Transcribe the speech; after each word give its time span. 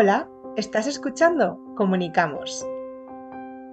Hola, 0.00 0.30
¿estás 0.56 0.86
escuchando? 0.86 1.58
Comunicamos. 1.76 2.64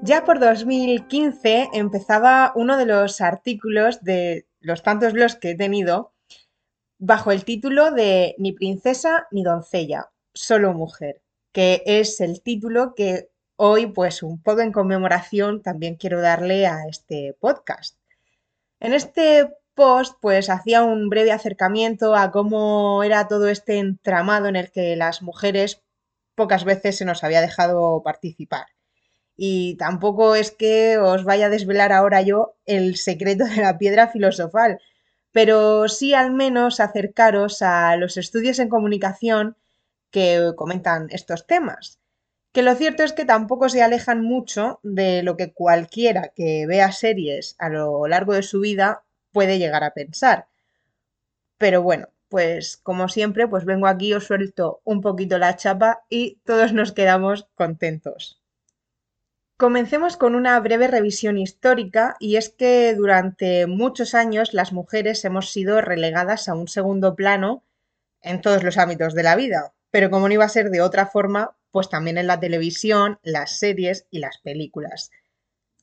Ya 0.02 0.26
por 0.26 0.40
2015 0.40 1.70
empezaba 1.72 2.52
uno 2.56 2.78
de 2.78 2.88
los 2.88 3.22
artículos 3.22 4.04
de 4.04 4.48
los 4.60 4.82
tantos 4.82 5.14
los 5.14 5.36
que 5.36 5.52
he 5.52 5.56
tenido 5.56 6.16
bajo 6.98 7.32
el 7.32 7.46
título 7.46 7.92
de 7.92 8.34
Ni 8.40 8.54
princesa 8.54 9.28
ni 9.30 9.44
doncella, 9.44 10.10
solo 10.34 10.74
mujer, 10.74 11.22
que 11.52 11.84
es 11.86 12.20
el 12.22 12.42
título 12.42 12.96
que 12.96 13.30
hoy, 13.56 13.86
pues 13.86 14.24
un 14.24 14.42
poco 14.42 14.62
en 14.62 14.72
conmemoración, 14.72 15.62
también 15.62 15.94
quiero 15.94 16.22
darle 16.22 16.66
a 16.66 16.88
este 16.90 17.38
podcast. 17.40 18.00
En 18.80 18.96
este 18.96 19.54
post, 19.76 20.18
pues 20.22 20.50
hacía 20.50 20.82
un 20.82 21.08
breve 21.08 21.34
acercamiento 21.34 22.16
a 22.16 22.32
cómo 22.32 23.04
era 23.04 23.28
todo 23.28 23.48
este 23.48 23.78
entramado 23.78 24.48
en 24.48 24.56
el 24.56 24.72
que 24.72 24.96
las 24.96 25.22
mujeres 25.22 25.85
pocas 26.36 26.66
veces 26.66 26.98
se 26.98 27.06
nos 27.06 27.24
había 27.24 27.42
dejado 27.42 28.02
participar. 28.04 28.68
Y 29.38 29.76
tampoco 29.78 30.36
es 30.36 30.52
que 30.52 30.98
os 30.98 31.24
vaya 31.24 31.48
a 31.48 31.50
desvelar 31.50 31.92
ahora 31.92 32.22
yo 32.22 32.56
el 32.66 32.96
secreto 32.96 33.46
de 33.46 33.58
la 33.58 33.78
piedra 33.78 34.08
filosofal, 34.08 34.80
pero 35.32 35.90
sí 35.90 36.14
al 36.14 36.32
menos 36.32 36.80
acercaros 36.80 37.62
a 37.62 37.96
los 37.98 38.18
estudios 38.18 38.60
en 38.60 38.70
comunicación 38.70 39.58
que 40.10 40.54
comentan 40.56 41.08
estos 41.10 41.46
temas. 41.46 42.00
Que 42.54 42.62
lo 42.62 42.74
cierto 42.76 43.04
es 43.04 43.12
que 43.12 43.26
tampoco 43.26 43.68
se 43.68 43.84
alejan 43.84 44.22
mucho 44.22 44.80
de 44.82 45.24
lo 45.24 45.36
que 45.36 45.52
cualquiera 45.52 46.32
que 46.34 46.66
vea 46.68 46.94
series 46.94 47.56
a 47.60 47.68
lo 47.68 48.08
largo 48.08 48.34
de 48.34 48.44
su 48.44 48.62
vida 48.62 49.04
puede 49.34 49.60
llegar 49.60 49.84
a 49.84 49.94
pensar. 49.94 50.48
Pero 51.58 51.82
bueno, 51.82 52.08
pues 52.36 52.76
como 52.76 53.08
siempre, 53.08 53.48
pues 53.48 53.64
vengo 53.64 53.88
aquí, 53.88 54.14
os 54.14 54.26
suelto 54.26 54.82
un 54.84 55.00
poquito 55.00 55.38
la 55.38 55.56
chapa 55.56 56.04
y 56.10 56.42
todos 56.44 56.74
nos 56.74 56.92
quedamos 56.92 57.48
contentos. 57.56 58.42
Comencemos 59.56 60.18
con 60.18 60.36
una 60.36 60.60
breve 60.60 60.88
revisión 60.88 61.38
histórica 61.38 62.18
y 62.20 62.36
es 62.36 62.50
que 62.50 62.94
durante 62.94 63.68
muchos 63.68 64.14
años 64.14 64.54
las 64.54 64.74
mujeres 64.74 65.24
hemos 65.24 65.50
sido 65.50 65.80
relegadas 65.80 66.50
a 66.50 66.56
un 66.56 66.68
segundo 66.68 67.16
plano 67.16 67.64
en 68.22 68.42
todos 68.42 68.64
los 68.64 68.78
ámbitos 68.78 69.14
de 69.14 69.24
la 69.24 69.38
vida, 69.38 69.74
pero 69.90 70.10
como 70.10 70.28
no 70.28 70.34
iba 70.34 70.44
a 70.44 70.50
ser 70.50 70.72
de 70.72 70.82
otra 70.82 71.06
forma, 71.06 71.56
pues 71.72 71.88
también 71.88 72.18
en 72.18 72.28
la 72.28 72.42
televisión, 72.42 73.18
las 73.24 73.60
series 73.60 74.08
y 74.12 74.20
las 74.20 74.40
películas. 74.40 75.10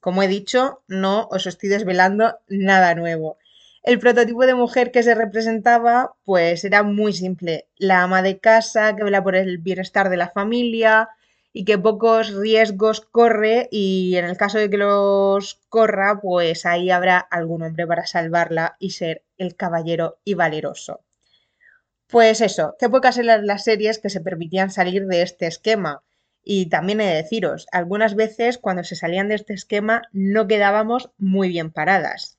Como 0.00 0.22
he 0.22 0.28
dicho, 0.28 0.83
no 0.87 1.28
os 1.31 1.47
estoy 1.47 1.70
desvelando 1.70 2.41
nada 2.47 2.94
nuevo. 2.94 3.39
El 3.83 3.98
prototipo 3.98 4.47
de 4.47 4.55
mujer 4.55 4.92
que 4.92 5.02
se 5.02 5.14
representaba, 5.14 6.14
pues 6.25 6.64
era 6.64 6.84
muy 6.84 7.12
simple. 7.12 7.69
La 7.77 8.05
ama 8.05 8.22
de 8.22 8.38
casa 8.38 8.94
que 8.94 9.02
vela 9.02 9.25
por 9.25 9.34
el 9.34 9.58
bienestar 9.58 10.08
de 10.08 10.16
la 10.16 10.30
familia 10.30 11.08
y 11.52 11.64
que 11.64 11.78
pocos 11.78 12.33
riesgos 12.33 13.00
corre 13.00 13.69
y 13.72 14.14
en 14.16 14.25
el 14.25 14.36
caso 14.36 14.58
de 14.58 14.70
que 14.70 14.78
los 14.78 15.60
corra, 15.69 16.20
pues 16.20 16.64
ahí 16.64 16.91
habrá 16.91 17.19
algún 17.19 17.62
hombre 17.62 17.86
para 17.86 18.06
salvarla 18.06 18.77
y 18.78 18.91
ser 18.91 19.25
el 19.36 19.56
caballero 19.56 20.20
y 20.25 20.34
valeroso. 20.34 21.00
Pues 22.06 22.41
eso, 22.41 22.77
qué 22.78 22.88
pocas 22.88 23.19
eran 23.19 23.47
las 23.47 23.64
series 23.64 23.98
que 23.98 24.10
se 24.10 24.20
permitían 24.20 24.70
salir 24.70 25.06
de 25.06 25.22
este 25.22 25.48
esquema. 25.48 26.05
Y 26.44 26.69
también 26.69 27.00
he 27.00 27.06
de 27.06 27.14
deciros, 27.16 27.66
algunas 27.72 28.14
veces 28.14 28.58
cuando 28.58 28.84
se 28.84 28.94
salían 28.94 29.28
de 29.28 29.34
este 29.34 29.55
esquema 29.55 30.03
no 30.12 30.47
quedábamos 30.47 31.10
muy 31.19 31.49
bien 31.49 31.72
paradas. 31.72 32.38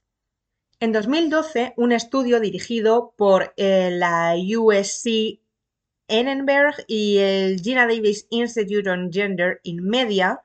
En 0.83 0.91
2012, 0.91 1.75
un 1.77 1.93
estudio 1.93 2.41
dirigido 2.41 3.13
por 3.15 3.53
eh, 3.55 3.89
la 3.89 4.35
USC 4.35 5.39
Annenberg 6.09 6.75
y 6.89 7.19
el 7.19 7.61
Gina 7.61 7.87
Davis 7.87 8.27
Institute 8.29 8.89
on 8.89 9.09
Gender 9.09 9.61
in 9.63 9.81
Media, 9.81 10.41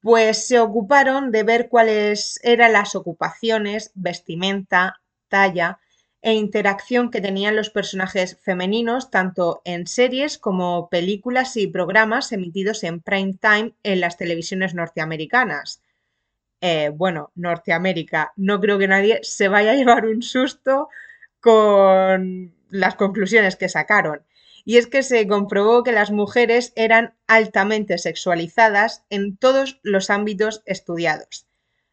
pues 0.00 0.46
se 0.46 0.58
ocuparon 0.60 1.30
de 1.30 1.42
ver 1.42 1.68
cuáles 1.68 2.40
eran 2.42 2.72
las 2.72 2.94
ocupaciones, 2.94 3.92
vestimenta, 3.94 5.02
talla 5.28 5.78
e 6.22 6.32
interacción 6.32 7.10
que 7.10 7.20
tenían 7.20 7.54
los 7.54 7.68
personajes 7.68 8.38
femeninos 8.40 9.10
tanto 9.10 9.60
en 9.66 9.86
series 9.86 10.38
como 10.38 10.88
películas 10.88 11.58
y 11.58 11.66
programas 11.66 12.32
emitidos 12.32 12.82
en 12.82 13.02
prime 13.02 13.34
time 13.38 13.74
en 13.82 14.00
las 14.00 14.16
televisiones 14.16 14.72
norteamericanas. 14.72 15.83
Eh, 16.66 16.88
bueno, 16.88 17.30
Norteamérica, 17.34 18.32
no 18.36 18.58
creo 18.58 18.78
que 18.78 18.88
nadie 18.88 19.20
se 19.22 19.48
vaya 19.48 19.72
a 19.72 19.74
llevar 19.74 20.06
un 20.06 20.22
susto 20.22 20.88
con 21.38 22.54
las 22.70 22.94
conclusiones 22.94 23.56
que 23.56 23.68
sacaron. 23.68 24.22
Y 24.64 24.78
es 24.78 24.86
que 24.86 25.02
se 25.02 25.28
comprobó 25.28 25.82
que 25.82 25.92
las 25.92 26.10
mujeres 26.10 26.72
eran 26.74 27.12
altamente 27.26 27.98
sexualizadas 27.98 29.04
en 29.10 29.36
todos 29.36 29.78
los 29.82 30.08
ámbitos 30.08 30.62
estudiados, 30.64 31.46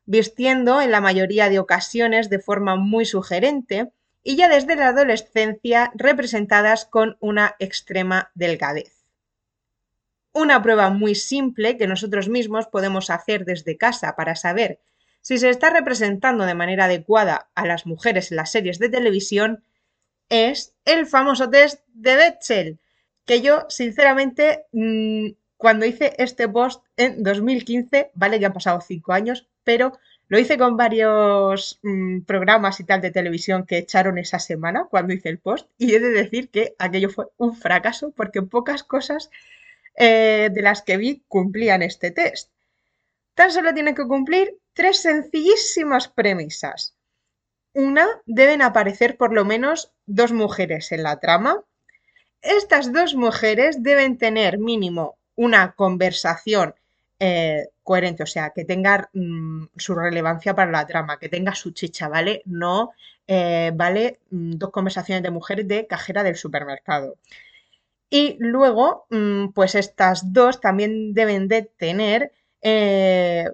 vistiendo 0.05 0.79
en 0.79 0.91
la 0.91 1.01
mayoría 1.01 1.49
de 1.49 1.59
ocasiones 1.59 2.29
de 2.29 2.39
forma 2.39 2.77
muy 2.77 3.03
sugerente 3.03 3.91
y 4.23 4.37
ya 4.37 4.47
desde 4.47 4.77
la 4.77 4.87
adolescencia 4.87 5.91
representadas 5.95 6.85
con 6.85 7.17
una 7.19 7.57
extrema 7.59 8.31
delgadez. 8.35 9.00
Una 10.33 10.61
prueba 10.61 10.89
muy 10.89 11.15
simple 11.15 11.77
que 11.77 11.87
nosotros 11.87 12.29
mismos 12.29 12.67
podemos 12.67 13.09
hacer 13.09 13.45
desde 13.45 13.77
casa 13.77 14.15
para 14.15 14.35
saber 14.35 14.79
si 15.21 15.37
se 15.37 15.49
está 15.49 15.69
representando 15.69 16.45
de 16.45 16.55
manera 16.55 16.85
adecuada 16.85 17.49
a 17.53 17.65
las 17.65 17.85
mujeres 17.85 18.31
en 18.31 18.37
las 18.37 18.51
series 18.51 18.79
de 18.79 18.89
televisión 18.89 19.63
es 20.29 20.73
el 20.85 21.05
famoso 21.05 21.49
test 21.49 21.81
de 21.93 22.15
Betzel, 22.15 22.79
que 23.25 23.41
yo 23.41 23.65
sinceramente 23.69 24.65
mm, 24.71 25.31
cuando 25.57 25.85
hice 25.85 26.15
este 26.17 26.47
post 26.47 26.83
en 26.97 27.21
2015, 27.21 28.11
vale, 28.15 28.39
ya 28.39 28.47
han 28.47 28.53
pasado 28.53 28.81
cinco 28.81 29.13
años, 29.13 29.47
pero 29.63 29.99
lo 30.27 30.39
hice 30.39 30.57
con 30.57 30.77
varios 30.77 31.79
mm, 31.83 32.21
programas 32.21 32.79
y 32.79 32.85
tal 32.85 33.01
de 33.01 33.11
televisión 33.11 33.65
que 33.65 33.77
echaron 33.77 34.17
esa 34.17 34.39
semana 34.39 34.87
cuando 34.89 35.13
hice 35.13 35.29
el 35.29 35.39
post 35.39 35.69
y 35.77 35.93
he 35.93 35.99
de 35.99 36.09
decir 36.09 36.49
que 36.49 36.73
aquello 36.79 37.09
fue 37.09 37.27
un 37.37 37.53
fracaso 37.53 38.11
porque 38.11 38.41
pocas 38.41 38.83
cosas 38.83 39.29
eh, 39.95 40.49
de 40.51 40.61
las 40.61 40.81
que 40.81 40.97
vi 40.97 41.23
cumplían 41.27 41.81
este 41.81 42.11
test. 42.11 42.51
Tan 43.35 43.51
solo 43.51 43.73
tienen 43.73 43.95
que 43.95 44.07
cumplir 44.07 44.57
tres 44.73 45.01
sencillísimas 45.01 46.07
premisas. 46.07 46.95
Una, 47.73 48.07
deben 48.25 48.61
aparecer 48.61 49.17
por 49.17 49.33
lo 49.33 49.45
menos 49.45 49.91
dos 50.05 50.31
mujeres 50.31 50.91
en 50.91 51.03
la 51.03 51.19
trama. 51.19 51.63
Estas 52.41 52.91
dos 52.91 53.15
mujeres 53.15 53.81
deben 53.83 54.17
tener 54.17 54.57
mínimo 54.57 55.17
una 55.35 55.73
conversación 55.73 56.75
eh, 57.19 57.69
coherente, 57.83 58.23
o 58.23 58.25
sea, 58.25 58.49
que 58.49 58.65
tenga 58.65 59.09
mm, 59.13 59.65
su 59.77 59.95
relevancia 59.95 60.55
para 60.55 60.71
la 60.71 60.87
trama, 60.87 61.19
que 61.19 61.29
tenga 61.29 61.53
su 61.55 61.71
chicha, 61.71 62.07
¿vale? 62.07 62.41
No, 62.45 62.91
eh, 63.27 63.71
¿vale? 63.75 64.19
Mm, 64.31 64.53
dos 64.53 64.71
conversaciones 64.71 65.23
de 65.23 65.31
mujeres 65.31 65.67
de 65.67 65.87
cajera 65.87 66.23
del 66.23 66.35
supermercado. 66.35 67.17
Y 68.13 68.35
luego, 68.39 69.05
mm, 69.09 69.53
pues 69.53 69.73
estas 69.73 70.33
dos 70.33 70.59
también 70.59 71.13
deben 71.13 71.47
de 71.47 71.63
tener 71.63 72.33
eh, 72.61 73.45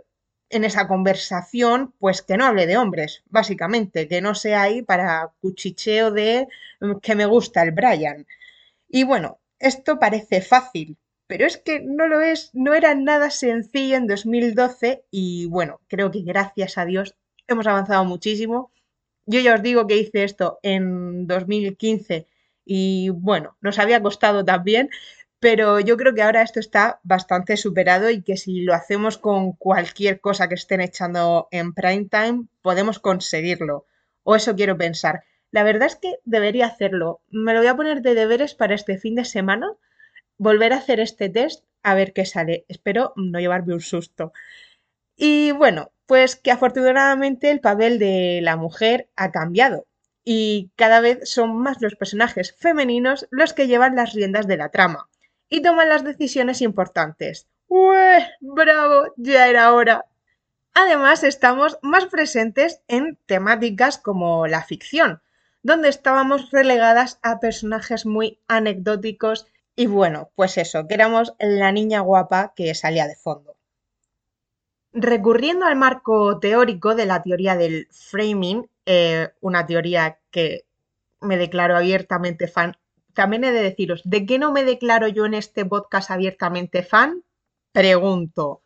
en 0.49 0.63
esa 0.63 0.87
conversación, 0.87 1.93
pues 1.99 2.23
que 2.23 2.37
no 2.37 2.45
hable 2.45 2.65
de 2.65 2.77
hombres, 2.77 3.23
básicamente, 3.29 4.07
que 4.07 4.19
no 4.19 4.33
sea 4.35 4.63
ahí 4.63 4.81
para 4.81 5.31
cuchicheo 5.41 6.11
de 6.11 6.47
mm, 6.81 6.97
que 7.01 7.15
me 7.15 7.27
gusta 7.27 7.61
el 7.63 7.71
Brian. 7.71 8.25
Y 8.89 9.03
bueno, 9.03 9.39
esto 9.59 9.99
parece 9.99 10.41
fácil, 10.41 10.97
pero 11.27 11.45
es 11.45 11.57
que 11.57 11.79
no 11.81 12.07
lo 12.07 12.21
es, 12.21 12.49
no 12.53 12.73
era 12.73 12.95
nada 12.95 13.29
sencillo 13.29 13.97
en 13.97 14.07
2012 14.07 15.05
y 15.11 15.45
bueno, 15.47 15.81
creo 15.87 16.09
que 16.11 16.21
gracias 16.21 16.77
a 16.79 16.85
Dios 16.85 17.15
hemos 17.47 17.67
avanzado 17.67 18.05
muchísimo. 18.05 18.71
Yo 19.27 19.39
ya 19.41 19.55
os 19.55 19.61
digo 19.61 19.85
que 19.87 19.97
hice 19.97 20.23
esto 20.23 20.59
en 20.63 21.27
2015 21.27 22.27
y 22.67 23.09
bueno, 23.09 23.57
nos 23.61 23.79
había 23.79 24.01
costado 24.01 24.43
también, 24.43 24.89
pero 25.39 25.79
yo 25.79 25.97
creo 25.97 26.13
que 26.13 26.21
ahora 26.21 26.41
esto 26.41 26.59
está 26.59 26.99
bastante 27.03 27.57
superado 27.57 28.09
y 28.09 28.23
que 28.23 28.37
si 28.37 28.61
lo 28.61 28.73
hacemos 28.73 29.17
con 29.17 29.53
cualquier 29.53 30.19
cosa 30.19 30.49
que 30.49 30.55
estén 30.55 30.81
echando 30.81 31.47
en 31.51 31.73
prime 31.73 32.07
time, 32.11 32.47
podemos 32.61 32.99
conseguirlo. 32.99 33.85
O 34.23 34.35
eso 34.35 34.55
quiero 34.55 34.77
pensar. 34.77 35.23
La 35.51 35.63
verdad 35.63 35.87
es 35.87 35.95
que 35.95 36.15
debería 36.25 36.67
hacerlo. 36.67 37.21
Me 37.29 37.53
lo 37.53 37.59
voy 37.59 37.67
a 37.67 37.75
poner 37.75 38.01
de 38.01 38.15
deberes 38.15 38.53
para 38.55 38.75
este 38.75 38.97
fin 38.97 39.15
de 39.15 39.25
semana, 39.25 39.71
volver 40.37 40.73
a 40.73 40.77
hacer 40.77 40.99
este 40.99 41.29
test, 41.29 41.63
a 41.83 41.95
ver 41.95 42.13
qué 42.13 42.25
sale. 42.25 42.65
Espero 42.67 43.13
no 43.15 43.39
llevarme 43.39 43.73
un 43.73 43.81
susto. 43.81 44.33
Y 45.15 45.51
bueno, 45.51 45.91
pues 46.05 46.35
que 46.35 46.51
afortunadamente 46.51 47.51
el 47.51 47.61
papel 47.61 47.99
de 47.99 48.39
la 48.43 48.57
mujer 48.57 49.09
ha 49.15 49.31
cambiado 49.31 49.87
y 50.29 50.71
cada 50.75 50.99
vez 50.99 51.21
son 51.23 51.57
más 51.57 51.81
los 51.81 51.95
personajes 51.95 52.53
femeninos 52.59 53.29
los 53.31 53.53
que 53.53 53.67
llevan 53.67 53.95
las 53.95 54.11
riendas 54.11 54.45
de 54.45 54.57
la 54.57 54.71
trama 54.71 55.07
y 55.47 55.61
toman 55.61 55.87
las 55.87 56.03
decisiones 56.03 56.61
importantes. 56.61 57.47
¡Ueh! 57.69 58.27
¡Bravo! 58.41 59.13
Ya 59.15 59.47
era 59.47 59.71
hora. 59.71 60.05
Además, 60.73 61.23
estamos 61.23 61.79
más 61.81 62.07
presentes 62.07 62.81
en 62.89 63.17
temáticas 63.25 63.97
como 63.97 64.47
la 64.47 64.65
ficción, 64.65 65.21
donde 65.63 65.87
estábamos 65.87 66.51
relegadas 66.51 67.19
a 67.21 67.39
personajes 67.39 68.05
muy 68.05 68.41
anecdóticos 68.49 69.47
Y 69.77 69.85
bueno, 69.87 70.31
pues 70.35 70.57
eso, 70.57 70.87
que 70.87 70.95
éramos 70.95 71.35
la 71.39 71.71
niña 71.71 72.01
guapa 72.01 72.51
que 72.53 72.75
salía 72.75 73.07
de 73.07 73.15
fondo. 73.15 73.55
Recurriendo 74.91 75.65
al 75.65 75.77
marco 75.77 76.37
teórico 76.39 76.95
de 76.95 77.05
la 77.05 77.23
teoría 77.23 77.55
del 77.55 77.87
framing, 77.91 78.67
eh, 78.89 79.33
una 79.41 79.65
teoría 79.65 80.17
que 80.31 80.65
me 81.19 81.35
declaro 81.37 81.75
abiertamente 81.75 82.47
fan, 82.47 82.77
también 83.13 83.43
he 83.43 83.51
de 83.51 83.61
deciros, 83.61 84.01
¿de 84.05 84.25
qué 84.25 84.39
no 84.39 84.53
me 84.53 84.63
declaro 84.63 85.09
yo 85.09 85.25
en 85.25 85.33
este 85.33 85.65
podcast 85.65 86.09
abiertamente 86.09 86.83
fan? 86.83 87.23
Pregunto. 87.73 88.61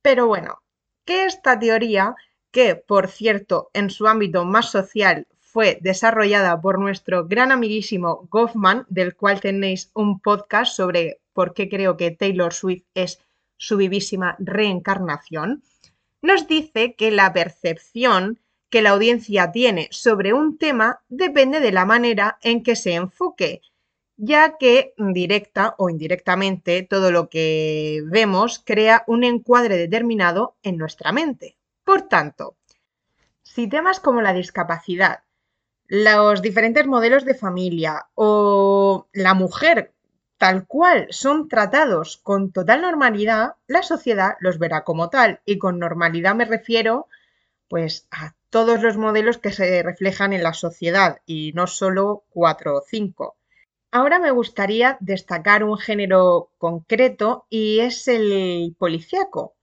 Pero 0.00 0.28
bueno, 0.28 0.62
que 1.04 1.24
esta 1.24 1.58
teoría, 1.58 2.14
que 2.52 2.76
por 2.76 3.08
cierto 3.08 3.70
en 3.72 3.90
su 3.90 4.06
ámbito 4.06 4.44
más 4.44 4.70
social 4.70 5.26
fue 5.40 5.78
desarrollada 5.80 6.60
por 6.60 6.78
nuestro 6.78 7.26
gran 7.26 7.50
amiguísimo 7.50 8.28
Goffman, 8.30 8.86
del 8.88 9.16
cual 9.16 9.40
tenéis 9.40 9.90
un 9.92 10.20
podcast 10.20 10.72
sobre 10.72 11.20
por 11.32 11.52
qué 11.52 11.68
creo 11.68 11.96
que 11.96 12.12
Taylor 12.12 12.54
Swift 12.54 12.84
es 12.94 13.20
su 13.56 13.76
vivísima 13.76 14.36
reencarnación, 14.38 15.64
nos 16.22 16.46
dice 16.46 16.94
que 16.94 17.10
la 17.10 17.32
percepción 17.32 18.38
que 18.70 18.82
la 18.82 18.90
audiencia 18.90 19.52
tiene 19.52 19.88
sobre 19.90 20.32
un 20.32 20.56
tema 20.56 21.00
depende 21.08 21.60
de 21.60 21.72
la 21.72 21.84
manera 21.84 22.38
en 22.42 22.62
que 22.62 22.76
se 22.76 22.94
enfoque, 22.94 23.62
ya 24.16 24.56
que 24.58 24.94
directa 24.96 25.74
o 25.78 25.90
indirectamente 25.90 26.86
todo 26.88 27.10
lo 27.10 27.28
que 27.28 28.02
vemos 28.06 28.62
crea 28.64 29.04
un 29.06 29.24
encuadre 29.24 29.76
determinado 29.76 30.56
en 30.62 30.76
nuestra 30.76 31.10
mente. 31.12 31.56
Por 31.84 32.02
tanto, 32.02 32.56
si 33.42 33.66
temas 33.66 33.98
como 33.98 34.22
la 34.22 34.32
discapacidad, 34.32 35.24
los 35.88 36.40
diferentes 36.40 36.86
modelos 36.86 37.24
de 37.24 37.34
familia 37.34 38.06
o 38.14 39.08
la 39.12 39.34
mujer 39.34 39.92
tal 40.38 40.66
cual 40.66 41.08
son 41.10 41.48
tratados 41.48 42.16
con 42.16 42.52
total 42.52 42.80
normalidad, 42.82 43.56
la 43.66 43.82
sociedad 43.82 44.36
los 44.40 44.58
verá 44.58 44.84
como 44.84 45.10
tal. 45.10 45.40
Y 45.44 45.58
con 45.58 45.78
normalidad 45.78 46.34
me 46.34 46.44
refiero 46.44 47.08
pues 47.70 48.08
a 48.10 48.34
todos 48.50 48.82
los 48.82 48.98
modelos 48.98 49.38
que 49.38 49.52
se 49.52 49.82
reflejan 49.82 50.34
en 50.34 50.42
la 50.42 50.52
sociedad 50.52 51.22
y 51.24 51.52
no 51.54 51.68
solo 51.68 52.24
cuatro 52.28 52.76
o 52.76 52.82
cinco. 52.86 53.38
Ahora 53.92 54.18
me 54.18 54.32
gustaría 54.32 54.98
destacar 55.00 55.64
un 55.64 55.78
género 55.78 56.50
concreto 56.58 57.46
y 57.48 57.78
es 57.78 58.08
el 58.08 58.76
policíaco, 58.78 59.54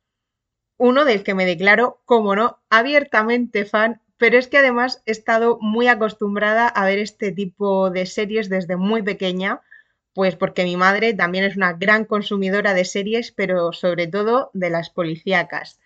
uno 0.77 1.05
del 1.05 1.23
que 1.23 1.33
me 1.33 1.45
declaro, 1.45 2.01
como 2.05 2.35
no, 2.35 2.59
abiertamente 2.69 3.65
fan 3.65 4.01
pero 4.17 4.37
es 4.37 4.47
que 4.47 4.57
además 4.57 5.03
he 5.05 5.11
estado 5.11 5.59
muy 5.61 5.87
acostumbrada 5.87 6.67
a 6.67 6.85
ver 6.85 6.99
este 6.99 7.31
tipo 7.31 7.91
de 7.91 8.05
series 8.05 8.49
desde 8.49 8.75
muy 8.75 9.03
pequeña, 9.03 9.61
pues 10.13 10.35
porque 10.35 10.63
mi 10.63 10.75
madre 10.75 11.13
también 11.13 11.43
es 11.43 11.55
una 11.55 11.73
gran 11.73 12.05
consumidora 12.05 12.73
de 12.73 12.85
series, 12.85 13.31
pero 13.31 13.73
sobre 13.73 14.07
todo 14.07 14.49
de 14.53 14.71
las 14.71 14.89
policíacas. 14.89 15.79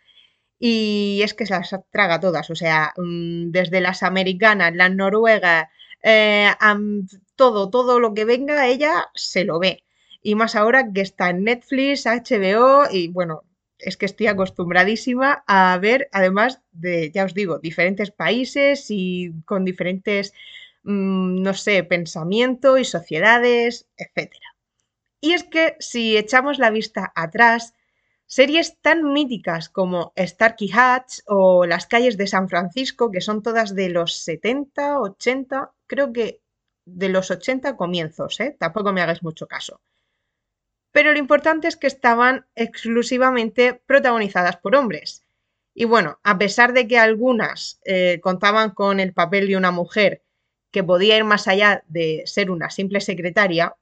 Y 0.63 1.21
es 1.23 1.33
que 1.33 1.47
se 1.47 1.55
las 1.55 1.75
traga 1.89 2.19
todas, 2.19 2.51
o 2.51 2.55
sea, 2.55 2.93
mm, 2.95 3.49
desde 3.49 3.81
las 3.81 4.03
americanas, 4.03 4.75
las 4.75 4.93
noruegas, 4.93 5.69
eh, 6.03 6.51
todo, 7.35 7.71
todo 7.71 7.99
lo 7.99 8.13
que 8.13 8.25
venga, 8.25 8.67
ella 8.67 9.09
se 9.15 9.43
lo 9.43 9.57
ve. 9.57 9.83
Y 10.21 10.35
más 10.35 10.55
ahora 10.55 10.93
que 10.93 11.01
está 11.01 11.31
en 11.31 11.45
Netflix, 11.45 12.05
HBO 12.05 12.83
y 12.91 13.07
bueno, 13.07 13.43
es 13.79 13.97
que 13.97 14.05
estoy 14.05 14.27
acostumbradísima 14.27 15.43
a 15.47 15.79
ver, 15.81 16.09
además 16.11 16.61
de, 16.71 17.11
ya 17.11 17.25
os 17.25 17.33
digo, 17.33 17.57
diferentes 17.57 18.11
países 18.11 18.85
y 18.89 19.31
con 19.45 19.65
diferentes, 19.65 20.31
mm, 20.83 21.41
no 21.41 21.55
sé, 21.55 21.83
pensamiento 21.83 22.77
y 22.77 22.85
sociedades, 22.85 23.87
etc. 23.97 24.31
Y 25.21 25.33
es 25.33 25.43
que 25.43 25.75
si 25.79 26.17
echamos 26.17 26.59
la 26.59 26.69
vista 26.69 27.11
atrás, 27.15 27.73
series 28.37 28.79
tan 28.79 28.99
míticas 29.11 29.69
como 29.69 30.13
Starkey 30.17 30.69
Hatch 30.73 31.19
o 31.27 31.65
Las 31.65 31.85
calles 31.85 32.15
de 32.17 32.27
San 32.27 32.47
Francisco, 32.47 33.11
que 33.11 33.21
son 33.21 33.43
todas 33.43 33.75
de 33.75 33.89
los 33.89 34.15
70, 34.23 34.99
80, 35.01 35.71
creo 35.85 36.13
que 36.13 36.41
de 36.85 37.09
los 37.09 37.29
80 37.29 37.75
comienzos, 37.75 38.39
¿eh? 38.39 38.55
tampoco 38.57 38.93
me 38.93 39.01
hagáis 39.01 39.21
mucho 39.21 39.47
caso 39.47 39.81
pero 40.91 41.13
lo 41.13 41.19
importante 41.19 41.67
es 41.67 41.77
que 41.77 41.87
estaban 41.87 42.45
exclusivamente 42.55 43.81
protagonizadas 43.85 44.57
por 44.57 44.75
hombres. 44.75 45.25
Y 45.73 45.85
bueno, 45.85 46.19
a 46.23 46.37
pesar 46.37 46.73
de 46.73 46.87
que 46.87 46.97
algunas 46.97 47.79
eh, 47.85 48.19
contaban 48.21 48.71
con 48.71 48.99
el 48.99 49.13
papel 49.13 49.47
de 49.47 49.57
una 49.57 49.71
mujer 49.71 50.23
que 50.71 50.83
podía 50.83 51.17
ir 51.17 51.23
más 51.23 51.47
allá 51.47 51.83
de 51.87 52.23
ser 52.25 52.51
una 52.51 52.69
simple 52.69 52.99
secretaria, 52.99 53.75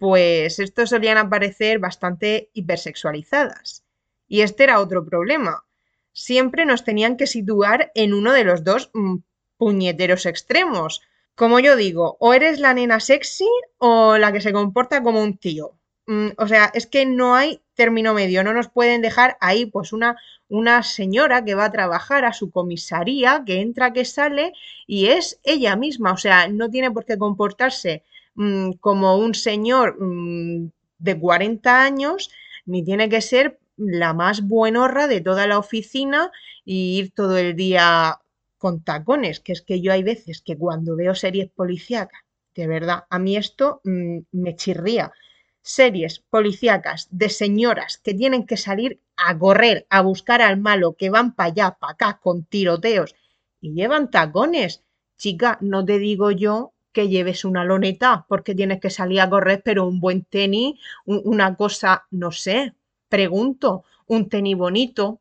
pues 0.00 0.58
estos 0.58 0.88
solían 0.88 1.18
aparecer 1.18 1.78
bastante 1.78 2.48
hipersexualizadas. 2.54 3.84
Y 4.26 4.40
este 4.40 4.64
era 4.64 4.80
otro 4.80 5.04
problema. 5.04 5.66
Siempre 6.14 6.64
nos 6.64 6.84
tenían 6.84 7.18
que 7.18 7.26
situar 7.26 7.92
en 7.94 8.14
uno 8.14 8.32
de 8.32 8.44
los 8.44 8.64
dos 8.64 8.90
mm, 8.94 9.16
puñeteros 9.58 10.24
extremos. 10.24 11.02
Como 11.34 11.60
yo 11.60 11.76
digo, 11.76 12.16
o 12.18 12.32
eres 12.32 12.60
la 12.60 12.72
nena 12.72 12.98
sexy 12.98 13.46
o 13.76 14.16
la 14.16 14.32
que 14.32 14.40
se 14.40 14.54
comporta 14.54 15.02
como 15.02 15.22
un 15.22 15.36
tío. 15.36 15.78
Mm, 16.06 16.28
o 16.38 16.48
sea, 16.48 16.70
es 16.72 16.86
que 16.86 17.04
no 17.04 17.34
hay 17.34 17.60
término 17.74 18.14
medio, 18.14 18.42
no 18.42 18.54
nos 18.54 18.70
pueden 18.70 19.02
dejar 19.02 19.36
ahí 19.38 19.66
pues 19.66 19.92
una, 19.92 20.16
una 20.48 20.82
señora 20.82 21.44
que 21.44 21.54
va 21.54 21.66
a 21.66 21.72
trabajar 21.72 22.24
a 22.24 22.32
su 22.32 22.50
comisaría, 22.50 23.42
que 23.44 23.60
entra, 23.60 23.92
que 23.92 24.06
sale 24.06 24.54
y 24.86 25.08
es 25.08 25.40
ella 25.44 25.76
misma, 25.76 26.12
o 26.12 26.16
sea, 26.16 26.48
no 26.48 26.70
tiene 26.70 26.90
por 26.90 27.04
qué 27.04 27.18
comportarse 27.18 28.02
mm, 28.40 28.72
como 28.80 29.16
un 29.18 29.34
señor 29.34 29.96
mm, 30.00 30.70
de 30.98 31.18
40 31.18 31.82
años, 31.82 32.30
ni 32.66 32.84
tiene 32.84 33.08
que 33.08 33.20
ser 33.20 33.58
la 33.76 34.12
más 34.14 34.42
buenorra 34.42 35.08
de 35.08 35.20
toda 35.20 35.46
la 35.46 35.58
oficina 35.58 36.30
y 36.64 36.98
ir 36.98 37.12
todo 37.12 37.38
el 37.38 37.56
día 37.56 38.18
con 38.58 38.82
tacones, 38.82 39.40
que 39.40 39.52
es 39.52 39.62
que 39.62 39.80
yo 39.80 39.92
hay 39.92 40.02
veces 40.02 40.42
que 40.42 40.56
cuando 40.56 40.96
veo 40.96 41.14
series 41.14 41.50
policíacas, 41.50 42.20
de 42.54 42.66
verdad, 42.66 43.04
a 43.08 43.18
mí 43.18 43.36
esto 43.36 43.80
me 43.84 44.56
chirría 44.56 45.12
series 45.62 46.20
policíacas 46.20 47.08
de 47.10 47.28
señoras 47.28 47.98
que 47.98 48.14
tienen 48.14 48.46
que 48.46 48.56
salir 48.56 49.00
a 49.16 49.38
correr, 49.38 49.86
a 49.90 50.00
buscar 50.02 50.42
al 50.42 50.58
malo, 50.58 50.94
que 50.94 51.10
van 51.10 51.34
para 51.34 51.50
allá, 51.50 51.76
para 51.80 51.92
acá, 51.92 52.20
con 52.22 52.44
tiroteos 52.44 53.14
y 53.60 53.74
llevan 53.74 54.10
tacones. 54.10 54.82
Chica, 55.16 55.58
no 55.60 55.84
te 55.84 55.98
digo 55.98 56.30
yo 56.30 56.72
que 56.92 57.08
lleves 57.08 57.44
una 57.44 57.64
loneta 57.64 58.26
porque 58.28 58.54
tienes 58.54 58.80
que 58.80 58.90
salir 58.90 59.20
a 59.20 59.30
correr, 59.30 59.62
pero 59.64 59.86
un 59.86 60.00
buen 60.00 60.24
tenis, 60.24 60.78
una 61.04 61.56
cosa, 61.56 62.06
no 62.10 62.32
sé, 62.32 62.74
pregunto, 63.08 63.84
un 64.06 64.28
tenis 64.28 64.56
bonito, 64.56 65.20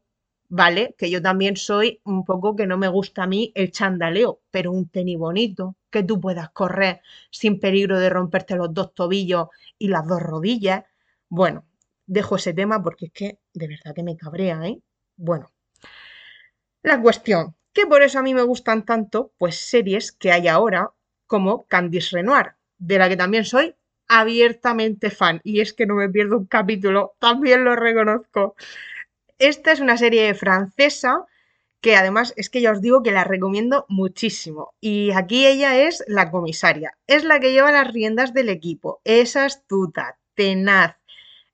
¿vale? 0.50 0.96
Que 0.98 1.10
yo 1.10 1.22
también 1.22 1.56
soy 1.58 2.02
un 2.04 2.26
poco 2.26 2.56
que 2.56 2.68
no 2.68 2.78
me 2.78 2.88
gusta 2.88 3.24
a 3.24 3.28
mí 3.28 3.52
el 3.56 3.72
chandaleo, 3.72 4.42
pero 4.52 4.72
un 4.72 4.90
tenis 4.90 5.18
bonito, 5.18 5.76
que 5.90 6.04
tú 6.04 6.20
puedas 6.20 6.50
correr 6.50 7.02
sin 7.32 7.60
peligro 7.60 8.00
de 8.00 8.10
romperte 8.10 8.56
los 8.56 8.74
dos 8.74 8.94
tobillos 8.94 9.48
y 9.78 9.88
las 9.90 10.08
dos 10.08 10.22
rodillas. 10.22 10.84
Bueno, 11.30 11.66
dejo 12.06 12.36
ese 12.38 12.54
tema 12.54 12.82
porque 12.84 13.06
es 13.08 13.12
que 13.12 13.40
de 13.54 13.68
verdad 13.68 13.94
que 13.96 14.04
me 14.04 14.18
cabrea, 14.18 14.66
¿eh? 14.68 14.80
Bueno, 15.16 15.52
la 16.82 17.02
cuestión, 17.02 17.56
que 17.74 17.86
por 17.86 18.02
eso 18.02 18.20
a 18.20 18.24
mí 18.24 18.34
me 18.34 18.42
gustan 18.42 18.86
tanto, 18.86 19.34
pues 19.38 19.58
series 19.58 20.12
que 20.12 20.32
hay 20.32 20.48
ahora 20.48 20.92
como 21.30 21.66
Candice 21.68 22.18
Renoir, 22.18 22.56
de 22.80 22.98
la 22.98 23.08
que 23.08 23.16
también 23.16 23.46
soy 23.46 23.76
abiertamente 24.08 25.12
fan. 25.12 25.40
Y 25.44 25.62
es 25.62 25.74
que 25.74 25.86
no 25.86 25.94
me 25.94 26.10
pierdo 26.10 26.40
un 26.40 26.48
capítulo, 26.48 27.14
también 27.20 27.64
lo 27.64 27.76
reconozco. 27.76 28.56
Esta 29.38 29.72
es 29.72 29.80
una 29.80 29.96
serie 29.96 30.34
francesa 30.34 31.26
que 31.82 31.96
además 31.96 32.34
es 32.36 32.50
que 32.50 32.62
ya 32.62 32.72
os 32.72 32.82
digo 32.82 33.04
que 33.04 33.12
la 33.12 33.24
recomiendo 33.24 33.86
muchísimo. 33.90 34.74
Y 34.82 35.12
aquí 35.12 35.46
ella 35.46 35.78
es 35.78 36.04
la 36.08 36.32
comisaria, 36.32 36.98
es 37.08 37.24
la 37.24 37.40
que 37.40 37.54
lleva 37.54 37.72
las 37.72 37.94
riendas 37.94 38.34
del 38.34 38.50
equipo, 38.50 39.00
es 39.04 39.36
astuta, 39.36 40.18
tenaz. 40.34 40.98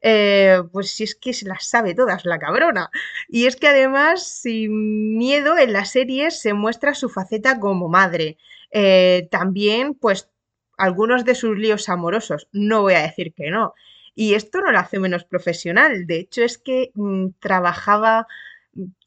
Eh, 0.02 0.62
pues 0.72 0.92
si 0.92 1.04
es 1.04 1.16
que 1.16 1.34
se 1.34 1.48
las 1.48 1.68
sabe 1.68 1.96
todas, 1.96 2.26
la 2.26 2.40
cabrona. 2.40 2.92
Y 3.28 3.48
es 3.48 3.56
que 3.56 3.68
además, 3.68 4.26
sin 4.26 5.18
miedo, 5.18 5.58
en 5.58 5.74
la 5.74 5.86
serie 5.86 6.32
se 6.32 6.54
muestra 6.54 6.94
su 6.94 7.10
faceta 7.10 7.60
como 7.60 7.90
madre. 7.90 8.38
Eh, 8.78 9.28
también, 9.32 9.94
pues, 9.96 10.30
algunos 10.78 11.24
de 11.26 11.36
sus 11.36 11.58
líos 11.58 11.88
amorosos, 11.90 12.50
no 12.52 12.82
voy 12.82 12.96
a 12.96 13.04
decir 13.04 13.34
que 13.34 13.50
no. 13.50 13.74
Y 14.16 14.34
esto 14.34 14.60
no 14.62 14.72
la 14.72 14.82
hace 14.82 15.00
menos 15.00 15.24
profesional. 15.26 16.06
De 16.08 16.18
hecho, 16.20 16.44
es 16.44 16.58
que 16.58 16.92
mm, 16.96 17.28
trabajaba 17.40 18.28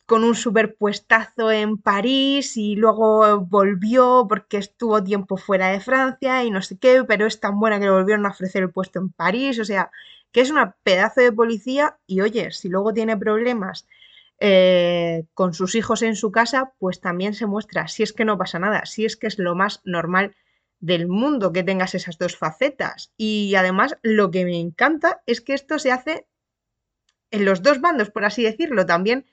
con 0.07 0.25
un 0.25 0.35
superpuestazo 0.35 1.51
en 1.53 1.77
París 1.79 2.57
y 2.57 2.77
luego 2.77 3.41
volvió 3.41 4.27
porque 4.29 4.57
estuvo 4.59 5.05
tiempo 5.05 5.37
fuera 5.37 5.69
de 5.69 5.81
Francia 5.81 6.45
y 6.45 6.51
no 6.51 6.63
sé 6.63 6.79
qué, 6.79 7.05
pero 7.07 7.27
es 7.27 7.41
tan 7.41 7.61
buena 7.61 7.79
que 7.79 7.85
le 7.87 7.91
volvieron 7.93 8.25
a 8.27 8.31
ofrecer 8.31 8.63
el 8.63 8.71
puesto 8.73 8.99
en 9.01 9.11
París, 9.11 9.59
o 9.61 9.65
sea, 9.67 9.91
que 10.33 10.41
es 10.41 10.51
una 10.51 10.77
pedazo 10.83 11.21
de 11.21 11.33
policía 11.33 11.99
y 12.07 12.23
oye, 12.23 12.51
si 12.53 12.69
luego 12.71 12.95
tiene 12.95 13.17
problemas 13.19 13.87
eh, 14.40 15.25
con 15.35 15.52
sus 15.52 15.75
hijos 15.75 16.02
en 16.02 16.14
su 16.14 16.30
casa, 16.30 16.73
pues 16.78 17.00
también 17.00 17.35
se 17.35 17.47
muestra, 17.47 17.88
si 17.88 18.02
es 18.02 18.12
que 18.12 18.25
no 18.25 18.38
pasa 18.38 18.59
nada, 18.59 18.87
si 18.87 19.04
es 19.04 19.16
que 19.16 19.26
es 19.26 19.38
lo 19.38 19.54
más 19.54 19.80
normal 19.85 20.37
del 20.80 21.09
mundo 21.09 21.52
que 21.52 21.64
tengas 21.64 21.95
esas 21.95 22.18
dos 22.18 22.37
facetas. 22.37 23.12
Y 23.16 23.54
además 23.57 23.97
lo 24.02 24.30
que 24.30 24.45
me 24.45 24.61
encanta 24.61 25.23
es 25.26 25.40
que 25.40 25.54
esto 25.54 25.78
se 25.78 25.90
hace 25.90 26.26
en 27.30 27.45
los 27.45 27.62
dos 27.62 27.80
bandos, 27.80 28.11
por 28.11 28.25
así 28.25 28.42
decirlo. 28.42 28.87
También 28.87 29.26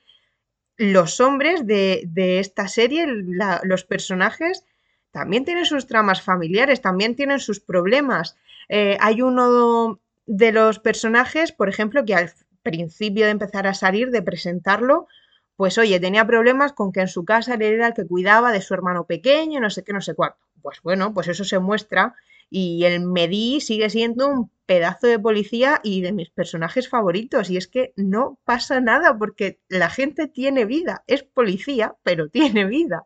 los 0.78 1.20
hombres 1.22 1.66
de, 1.66 2.40
esta 2.40 2.68
serie, 2.68 3.08
los 3.08 3.84
personajes, 3.84 4.66
también 5.12 5.46
tienen 5.46 5.66
sus 5.66 5.88
tramas 5.88 6.22
familiares, 6.22 6.82
también 6.82 7.16
tienen 7.16 7.40
sus 7.40 7.60
problemas. 7.60 8.38
Eh, 8.68 8.98
hay 9.00 9.22
uno 9.22 10.02
de 10.26 10.52
los 10.52 10.80
personajes, 10.80 11.52
por 11.52 11.70
ejemplo, 11.70 12.04
que 12.04 12.16
al 12.16 12.34
principio 12.70 13.26
de 13.26 13.32
empezar 13.32 13.68
a 13.68 13.74
salir, 13.74 14.12
de 14.12 14.22
presentarlo, 14.22 15.08
pues 15.56 15.78
oye, 15.78 16.00
tenía 16.02 16.28
problemas 16.28 16.74
con 16.74 16.92
que 16.92 17.02
en 17.02 17.08
su 17.08 17.24
casa 17.24 17.54
él 17.56 17.62
era 17.62 17.88
el 17.88 17.94
que 17.94 18.06
cuidaba 18.06 18.52
de 18.52 18.62
su 18.62 18.74
hermano 18.74 19.06
pequeño, 19.06 19.62
no 19.62 19.70
sé 19.70 19.84
qué, 19.86 19.94
no 19.94 20.02
sé 20.02 20.16
cuánto. 20.16 20.40
Pues 20.62 20.82
bueno, 20.84 21.14
pues 21.14 21.28
eso 21.30 21.46
se 21.46 21.60
muestra 21.60 22.16
y 22.50 22.84
el 22.86 23.02
Medi 23.02 23.62
sigue 23.62 23.90
siendo 23.90 24.28
un 24.28 24.52
pedazo 24.66 25.08
de 25.08 25.20
policía 25.20 25.80
y 25.84 26.02
de 26.02 26.12
mis 26.12 26.30
personajes 26.30 26.90
favoritos. 26.90 27.50
Y 27.50 27.58
es 27.58 27.68
que 27.68 27.94
no 27.96 28.40
pasa 28.46 28.82
nada 28.82 29.18
porque 29.18 29.60
la 29.70 29.90
gente 29.90 30.28
tiene 30.28 30.66
vida. 30.66 31.04
Es 31.08 31.24
policía, 31.24 31.96
pero 32.04 32.30
tiene 32.38 32.66
vida. 32.66 33.06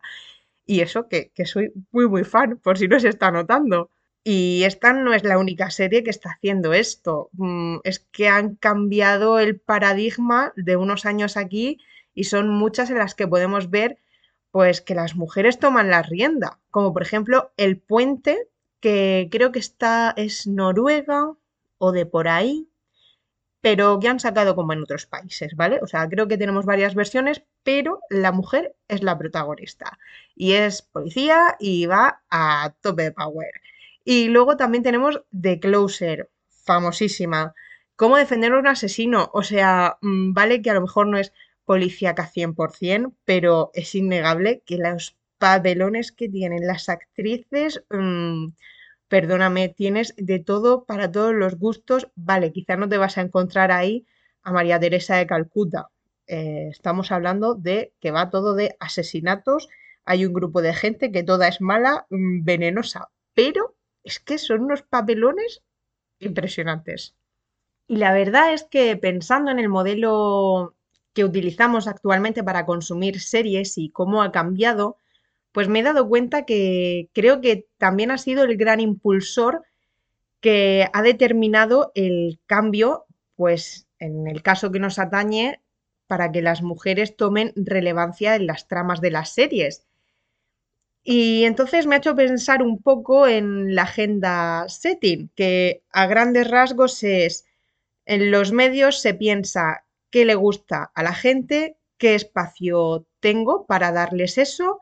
Y 0.66 0.82
eso 0.82 1.08
que, 1.10 1.32
que 1.36 1.46
soy 1.46 1.74
muy, 1.92 2.08
muy 2.08 2.24
fan, 2.24 2.58
por 2.58 2.78
si 2.78 2.88
no 2.88 3.00
se 3.00 3.10
está 3.10 3.32
notando. 3.32 3.92
Y 4.24 4.64
esta 4.64 4.94
no 4.94 5.14
es 5.14 5.24
la 5.24 5.38
única 5.38 5.72
serie 5.72 6.04
que 6.04 6.10
está 6.10 6.32
haciendo 6.32 6.74
esto. 6.74 7.30
Mm, 7.34 7.78
es 7.84 8.00
que 8.00 8.28
han 8.28 8.56
cambiado 8.56 9.40
el 9.40 9.60
paradigma 9.60 10.54
de 10.56 10.76
unos 10.76 11.06
años 11.06 11.38
aquí 11.38 11.80
y 12.14 12.26
son 12.26 12.50
muchas 12.50 12.90
en 12.90 12.98
las 13.00 13.16
que 13.16 13.28
podemos 13.28 13.70
ver 13.70 13.98
pues 14.52 14.82
que 14.82 14.96
las 14.96 15.16
mujeres 15.16 15.60
toman 15.60 15.90
la 15.90 16.02
rienda, 16.02 16.60
como 16.72 16.94
por 16.94 17.04
ejemplo 17.04 17.52
El 17.58 17.78
Puente, 17.78 18.48
que 18.80 19.30
creo 19.32 19.52
que 19.52 19.60
está 19.60 20.14
es 20.18 20.48
Noruega 20.48 21.36
o 21.78 21.92
de 21.92 22.06
por 22.06 22.28
ahí, 22.28 22.68
pero 23.62 24.00
que 24.00 24.08
han 24.08 24.20
sacado 24.20 24.56
como 24.56 24.74
en 24.74 24.84
otros 24.84 25.06
países, 25.06 25.56
¿vale? 25.56 25.80
O 25.82 25.88
sea, 25.88 26.08
creo 26.10 26.28
que 26.28 26.38
tenemos 26.38 26.66
varias 26.66 26.96
versiones, 26.96 27.44
pero 27.64 28.00
la 28.10 28.32
mujer 28.32 28.76
es 28.88 29.04
la 29.04 29.18
protagonista 29.18 30.00
y 30.36 30.54
es 30.54 30.82
policía 30.82 31.56
y 31.60 31.86
va 31.86 32.22
a 32.30 32.74
tope 32.82 33.04
de 33.04 33.12
power. 33.12 33.52
Y 34.03 34.29
luego 34.29 34.58
también 34.58 34.84
tenemos 34.84 35.22
The 35.39 35.60
Closer, 35.60 36.29
famosísima. 36.48 37.53
¿Cómo 37.96 38.18
defender 38.18 38.53
a 38.53 38.60
un 38.60 38.68
asesino? 38.68 39.29
O 39.34 39.44
sea, 39.44 39.98
mm, 40.01 40.34
vale 40.34 40.62
que 40.62 40.70
a 40.70 40.74
lo 40.74 40.82
mejor 40.82 41.08
no 41.08 41.18
es 41.18 41.34
policíaca 41.65 42.25
100%, 42.25 43.13
pero 43.25 43.72
es 43.74 43.94
innegable 43.96 44.63
que 44.65 44.77
los 44.77 45.18
papelones 45.38 46.12
que 46.12 46.29
tienen 46.29 46.65
las 46.65 46.89
actrices, 46.89 47.84
mm, 47.89 48.48
perdóname, 49.08 49.70
tienes 49.70 50.13
de 50.18 50.39
todo 50.39 50.86
para 50.86 51.12
todos 51.12 51.34
los 51.34 51.56
gustos. 51.56 52.10
Vale, 52.15 52.51
quizá 52.51 52.75
no 52.77 52.88
te 52.89 52.98
vas 52.98 53.18
a 53.18 53.22
encontrar 53.22 53.72
ahí 53.72 54.06
a 54.44 54.51
María 54.53 54.79
Teresa 54.79 55.18
de 55.18 55.27
Calcuta. 55.27 55.89
Eh, 56.27 56.68
estamos 56.72 57.12
hablando 57.12 57.56
de 57.56 57.94
que 58.00 58.12
va 58.12 58.29
todo 58.29 58.53
de 58.56 58.75
asesinatos. 58.79 59.68
Hay 60.06 60.25
un 60.25 60.34
grupo 60.34 60.62
de 60.62 60.74
gente 60.74 61.12
que 61.12 61.24
toda 61.24 61.48
es 61.48 61.60
mala, 61.62 62.06
mm, 62.10 62.44
venenosa, 62.44 63.10
pero 63.34 63.75
es 64.10 64.20
que 64.20 64.38
son 64.38 64.63
unos 64.63 64.82
papelones 64.82 65.62
impresionantes. 66.20 67.16
Y 67.88 67.98
la 67.98 68.12
verdad 68.12 68.54
es 68.54 68.63
que 68.63 68.98
pensando 68.98 69.51
en 69.51 69.60
el 69.60 69.70
modelo 69.70 70.75
que 71.13 71.24
utilizamos 71.24 71.88
actualmente 71.88 72.44
para 72.44 72.66
consumir 72.66 73.20
series 73.22 73.78
y 73.78 73.89
cómo 73.89 74.22
ha 74.24 74.32
cambiado, 74.32 74.98
pues 75.51 75.68
me 75.68 75.80
he 75.80 75.84
dado 75.84 76.08
cuenta 76.08 76.46
que 76.46 77.10
creo 77.13 77.39
que 77.42 77.68
también 77.78 78.12
ha 78.12 78.18
sido 78.18 78.44
el 78.44 78.58
gran 78.58 78.80
impulsor 78.80 79.63
que 80.39 80.88
ha 80.94 81.01
determinado 81.01 81.92
el 81.94 82.39
cambio, 82.46 83.06
pues 83.36 83.88
en 84.00 84.28
el 84.28 84.42
caso 84.42 84.72
que 84.72 84.80
nos 84.80 84.98
atañe, 84.98 85.62
para 86.08 86.32
que 86.32 86.42
las 86.42 86.63
mujeres 86.63 87.16
tomen 87.16 87.54
relevancia 87.56 88.36
en 88.36 88.48
las 88.48 88.68
tramas 88.68 89.01
de 89.01 89.12
las 89.12 89.34
series. 89.34 89.86
Y 91.03 91.46
entonces 91.46 91.88
me 91.88 91.96
ha 91.96 91.98
hecho 92.00 92.15
pensar 92.15 92.62
un 92.62 92.82
poco 92.82 93.27
en 93.27 93.74
la 93.74 93.84
agenda 93.84 94.68
setting, 94.68 95.29
que 95.36 95.82
a 95.91 96.08
grandes 96.08 96.50
rasgos 96.50 97.03
es, 97.03 97.46
en 98.06 98.32
los 98.32 98.51
medios 98.51 99.01
se 99.01 99.13
piensa 99.13 99.86
qué 100.10 100.25
le 100.25 100.36
gusta 100.36 100.91
a 100.94 101.03
la 101.03 101.13
gente, 101.13 101.77
qué 101.98 102.15
espacio 102.15 103.06
tengo 103.20 103.65
para 103.65 103.91
darles 103.91 104.38
eso 104.38 104.82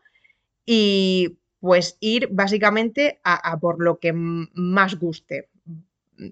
y 0.66 1.38
pues 1.60 1.98
ir 2.00 2.30
básicamente 2.32 3.20
a, 3.24 3.58
por 3.60 3.82
lo 3.82 4.00
que 4.00 4.14
más 4.14 4.96
guste. 4.96 5.50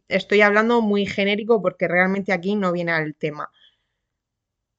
Estoy 0.08 0.42
hablando 0.42 0.82
muy 0.82 1.06
genérico 1.06 1.62
porque 1.62 1.88
realmente 1.88 2.32
aquí 2.32 2.56
no 2.56 2.72
viene 2.72 2.92
al 2.92 3.16
tema. 3.16 3.52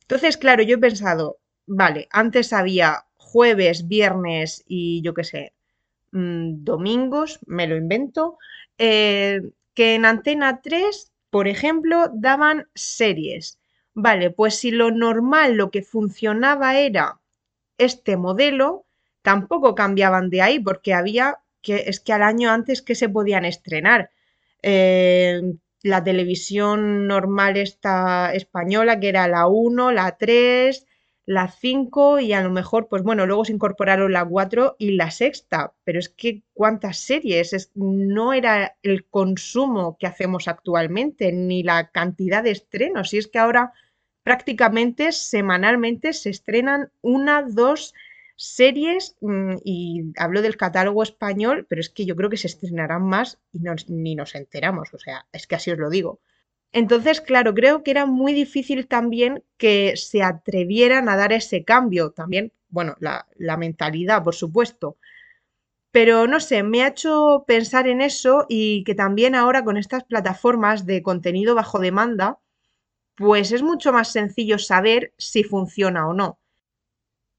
Entonces, 0.02 0.36
claro, 0.36 0.62
yo 0.62 0.76
he 0.76 0.78
pensado, 0.78 1.38
vale, 1.66 2.08
antes 2.10 2.52
había 2.52 3.06
jueves, 3.36 3.86
viernes 3.86 4.64
y 4.66 5.02
yo 5.02 5.12
qué 5.12 5.22
sé, 5.22 5.52
mm, 6.12 6.64
domingos, 6.64 7.38
me 7.46 7.66
lo 7.66 7.76
invento, 7.76 8.38
eh, 8.78 9.42
que 9.74 9.94
en 9.94 10.06
Antena 10.06 10.62
3, 10.62 11.12
por 11.28 11.46
ejemplo, 11.46 12.08
daban 12.14 12.66
series. 12.74 13.58
Vale, 13.92 14.30
pues 14.30 14.54
si 14.54 14.70
lo 14.70 14.90
normal, 14.90 15.56
lo 15.56 15.70
que 15.70 15.82
funcionaba 15.82 16.78
era 16.78 17.20
este 17.76 18.16
modelo, 18.16 18.86
tampoco 19.20 19.74
cambiaban 19.74 20.30
de 20.30 20.40
ahí 20.40 20.58
porque 20.58 20.94
había 20.94 21.38
que 21.60 21.84
es 21.88 22.00
que 22.00 22.14
al 22.14 22.22
año 22.22 22.50
antes 22.50 22.80
que 22.80 22.94
se 22.94 23.10
podían 23.10 23.44
estrenar. 23.44 24.10
Eh, 24.62 25.42
la 25.82 26.02
televisión 26.02 27.06
normal 27.06 27.58
esta 27.58 28.32
española, 28.32 28.98
que 28.98 29.10
era 29.10 29.28
la 29.28 29.46
1, 29.46 29.92
la 29.92 30.16
3, 30.16 30.86
la 31.26 31.48
5 31.48 32.20
y 32.20 32.32
a 32.32 32.40
lo 32.40 32.50
mejor, 32.50 32.86
pues 32.88 33.02
bueno, 33.02 33.26
luego 33.26 33.44
se 33.44 33.52
incorporaron 33.52 34.12
la 34.12 34.24
4 34.24 34.76
y 34.78 34.92
la 34.92 35.10
sexta, 35.10 35.74
pero 35.82 35.98
es 35.98 36.08
que 36.08 36.42
cuántas 36.54 36.98
series, 36.98 37.72
no 37.74 38.32
era 38.32 38.76
el 38.82 39.04
consumo 39.04 39.96
que 39.98 40.06
hacemos 40.06 40.46
actualmente, 40.46 41.32
ni 41.32 41.64
la 41.64 41.90
cantidad 41.90 42.44
de 42.44 42.52
estrenos, 42.52 43.12
y 43.12 43.18
es 43.18 43.26
que 43.26 43.40
ahora 43.40 43.72
prácticamente 44.22 45.10
semanalmente 45.10 46.12
se 46.12 46.30
estrenan 46.30 46.92
una, 47.02 47.42
dos 47.42 47.92
series 48.36 49.16
mm, 49.20 49.56
y 49.64 50.12
hablo 50.18 50.42
del 50.42 50.56
catálogo 50.56 51.02
español, 51.02 51.66
pero 51.68 51.80
es 51.80 51.90
que 51.90 52.06
yo 52.06 52.14
creo 52.14 52.30
que 52.30 52.36
se 52.36 52.46
estrenarán 52.46 53.02
más 53.02 53.38
y 53.52 53.60
ni 53.88 54.14
nos 54.14 54.34
enteramos, 54.36 54.94
o 54.94 54.98
sea, 54.98 55.26
es 55.32 55.46
que 55.48 55.56
así 55.56 55.72
os 55.72 55.78
lo 55.78 55.90
digo. 55.90 56.20
Entonces, 56.76 57.22
claro, 57.22 57.54
creo 57.54 57.82
que 57.82 57.90
era 57.90 58.04
muy 58.04 58.34
difícil 58.34 58.86
también 58.86 59.42
que 59.56 59.96
se 59.96 60.22
atrevieran 60.22 61.08
a 61.08 61.16
dar 61.16 61.32
ese 61.32 61.64
cambio, 61.64 62.10
también, 62.10 62.52
bueno, 62.68 62.96
la, 63.00 63.56
mentalidad, 63.56 64.22
por 64.22 64.34
supuesto. 64.34 64.98
Pero 65.90 66.26
no 66.26 66.38
sé, 66.38 66.62
me 66.62 66.82
ha 66.82 66.88
hecho 66.88 67.44
pensar 67.46 67.88
en 67.88 68.02
eso 68.02 68.44
y 68.50 68.84
que 68.84 68.94
también 68.94 69.34
ahora 69.34 69.64
con 69.64 69.78
estas 69.78 70.04
plataformas 70.04 70.84
de 70.84 71.02
contenido 71.02 71.54
bajo 71.54 71.78
demanda, 71.78 72.40
pues 73.14 73.52
es 73.52 73.62
mucho 73.62 73.90
más 73.90 74.12
sencillo 74.12 74.58
saber 74.58 75.14
si 75.16 75.44
funciona 75.44 76.06
o 76.06 76.12
no. 76.12 76.38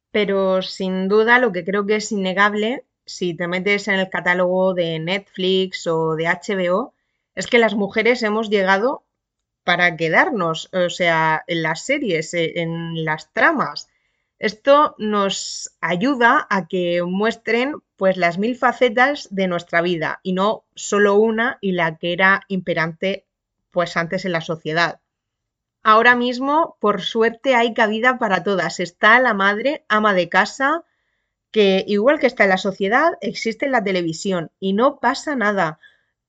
Pero 0.10 0.64
sin 0.64 1.08
duda 1.10 1.38
lo 1.38 1.52
que 1.52 1.64
creo 1.64 1.86
que 1.86 1.98
es 1.98 2.12
innegable, 2.12 2.86
si 3.06 3.36
te 3.36 3.48
metes 3.48 3.88
en 3.88 4.00
el 4.00 4.10
catálogo 4.10 4.74
de 4.74 4.98
Netflix 4.98 5.86
o 5.86 6.16
de 6.16 6.26
HBO, 6.26 6.96
es 7.36 7.46
que 7.46 7.60
las 7.60 7.76
mujeres 7.76 8.24
hemos 8.24 8.50
llegado 8.50 9.04
para 9.68 9.98
quedarnos, 9.98 10.70
o 10.72 10.90
sea, 10.90 11.44
en 11.46 11.62
las 11.62 11.82
series, 11.82 12.34
e, 12.34 12.62
en 12.62 13.04
las 13.04 13.34
tramas. 13.34 13.90
Esto 14.40 14.96
nos 14.98 15.76
ayuda 15.82 16.48
a 16.50 16.70
que 16.70 17.04
muestren 17.04 17.76
pues 17.98 18.16
las 18.16 18.38
mil 18.38 18.56
facetas 18.56 19.28
de 19.30 19.50
nuestra 19.50 19.82
vida 19.82 20.22
y 20.24 20.32
no 20.32 20.64
solo 20.74 21.16
una 21.16 21.58
y 21.60 21.74
la 21.74 21.98
que 21.98 22.14
era 22.14 22.44
imperante 22.48 23.26
pues 23.70 23.98
antes 23.98 24.24
en 24.24 24.32
la 24.32 24.40
sociedad. 24.40 25.02
Ahora 25.84 26.16
mismo, 26.16 26.78
por 26.80 27.02
suerte, 27.02 27.54
hay 27.54 27.74
cabida 27.74 28.20
para 28.20 28.44
todas. 28.44 28.80
Está 28.80 29.20
la 29.20 29.34
madre, 29.34 29.84
ama 29.90 30.14
de 30.14 30.30
casa, 30.30 30.86
que 31.52 31.84
igual 31.88 32.20
que 32.20 32.28
está 32.28 32.46
en 32.46 32.52
la 32.52 32.58
sociedad, 32.58 33.18
existe 33.20 33.66
en 33.66 33.74
la 33.74 33.84
televisión 33.84 34.50
y 34.62 34.72
no 34.72 35.02
pasa 35.02 35.36
nada. 35.36 35.82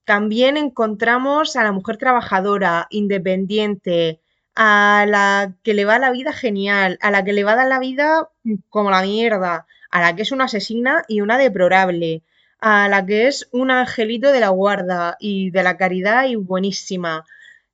También 0.08 0.56
encontramos 0.56 1.54
a 1.54 1.64
la 1.64 1.70
mujer 1.70 1.98
trabajadora, 1.98 2.86
independiente, 2.88 4.22
a 4.54 5.04
la 5.06 5.54
que 5.62 5.74
le 5.74 5.84
va 5.84 5.98
la 5.98 6.10
vida 6.10 6.32
genial, 6.32 6.96
a 7.02 7.10
la 7.10 7.24
que 7.24 7.34
le 7.34 7.44
va 7.44 7.52
a 7.52 7.56
dar 7.56 7.68
la 7.68 7.78
vida 7.78 8.30
como 8.70 8.90
la 8.90 9.02
mierda, 9.02 9.66
a 9.90 10.00
la 10.00 10.16
que 10.16 10.22
es 10.22 10.32
una 10.32 10.44
asesina 10.44 11.04
y 11.08 11.20
una 11.20 11.36
deplorable, 11.36 12.22
a 12.58 12.88
la 12.88 13.04
que 13.04 13.26
es 13.26 13.50
un 13.52 13.70
angelito 13.70 14.32
de 14.32 14.40
la 14.40 14.48
guarda 14.48 15.18
y 15.20 15.50
de 15.50 15.62
la 15.62 15.76
caridad 15.76 16.24
y 16.24 16.36
buenísima, 16.36 17.26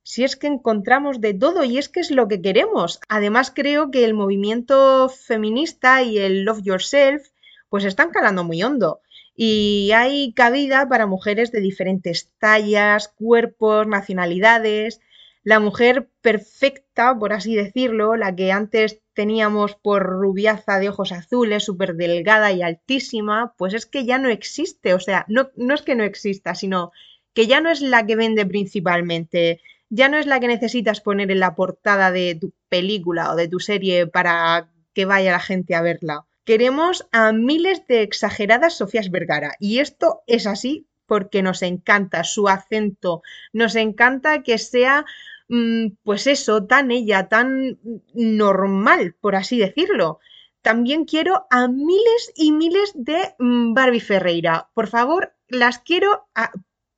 si 0.03 0.25
es 0.25 0.35
que 0.35 0.47
encontramos 0.47 1.21
de 1.21 1.35
todo 1.35 1.63
y 1.63 1.77
es 1.77 1.87
que 1.87 2.01
es 2.01 2.11
lo 2.11 2.27
que 2.27 2.41
queremos. 2.41 2.99
Además 3.07 3.49
creo 3.55 3.91
que 3.91 4.03
el 4.03 4.13
movimiento 4.13 5.07
feminista 5.07 6.03
y 6.03 6.17
el 6.17 6.43
love 6.43 6.63
yourself 6.63 7.29
pues 7.69 7.85
están 7.85 8.09
calando 8.09 8.43
muy 8.43 8.61
hondo. 8.61 8.99
Y 9.35 9.91
hay 9.93 10.33
cabida 10.33 10.87
para 10.87 11.07
mujeres 11.07 11.51
de 11.51 11.59
diferentes 11.59 12.31
tallas, 12.39 13.09
cuerpos, 13.09 13.85
nacionalidades. 13.85 15.01
La 15.43 15.59
mujer 15.59 16.09
perfecta, 16.21 17.17
por 17.19 17.33
así 17.33 17.55
decirlo, 17.55 18.15
la 18.15 18.35
que 18.35 18.51
antes 18.51 19.01
teníamos 19.13 19.75
por 19.75 20.03
rubiaza 20.03 20.79
de 20.79 20.89
ojos 20.89 21.11
azules, 21.11 21.63
súper 21.63 21.95
delgada 21.95 22.51
y 22.51 22.61
altísima, 22.61 23.53
pues 23.57 23.73
es 23.73 23.85
que 23.85 24.05
ya 24.05 24.17
no 24.17 24.29
existe. 24.29 24.93
O 24.93 24.99
sea, 24.99 25.25
no, 25.27 25.49
no 25.55 25.75
es 25.75 25.81
que 25.81 25.95
no 25.95 26.03
exista, 26.03 26.55
sino 26.55 26.91
que 27.33 27.47
ya 27.47 27.59
no 27.59 27.69
es 27.69 27.81
la 27.81 28.05
que 28.05 28.15
vende 28.15 28.45
principalmente, 28.45 29.61
ya 29.89 30.09
no 30.09 30.17
es 30.17 30.25
la 30.25 30.39
que 30.39 30.47
necesitas 30.47 31.01
poner 31.01 31.29
en 31.29 31.39
la 31.41 31.55
portada 31.55 32.11
de 32.11 32.35
tu 32.39 32.53
película 32.69 33.31
o 33.31 33.35
de 33.35 33.49
tu 33.49 33.59
serie 33.59 34.07
para 34.07 34.71
que 34.93 35.05
vaya 35.05 35.31
la 35.33 35.39
gente 35.39 35.75
a 35.75 35.81
verla. 35.81 36.25
Queremos 36.45 37.07
a 37.11 37.31
miles 37.31 37.87
de 37.87 38.03
exageradas 38.03 38.77
Sofías 38.77 39.09
Vergara 39.09 39.55
y 39.59 39.79
esto 39.79 40.21
es 40.27 40.45
así 40.45 40.87
porque 41.07 41.41
nos 41.41 41.63
encanta 41.63 42.23
su 42.23 42.47
acento, 42.47 43.23
nos 43.51 43.75
encanta 43.75 44.43
que 44.43 44.59
sea 44.59 45.05
mm, 45.49 45.87
pues 46.03 46.27
eso, 46.27 46.65
tan 46.65 46.91
ella, 46.91 47.29
tan 47.29 47.79
normal, 48.13 49.15
por 49.19 49.35
así 49.35 49.57
decirlo. 49.57 50.19
También 50.61 51.05
quiero 51.05 51.47
a 51.49 51.67
miles 51.67 52.31
y 52.35 52.51
miles 52.51 52.91
de 52.93 53.35
mm, 53.39 53.73
Barbie 53.73 53.99
Ferreira. 53.99 54.69
Por 54.75 54.87
favor, 54.87 55.33
las 55.47 55.79
quiero, 55.79 56.27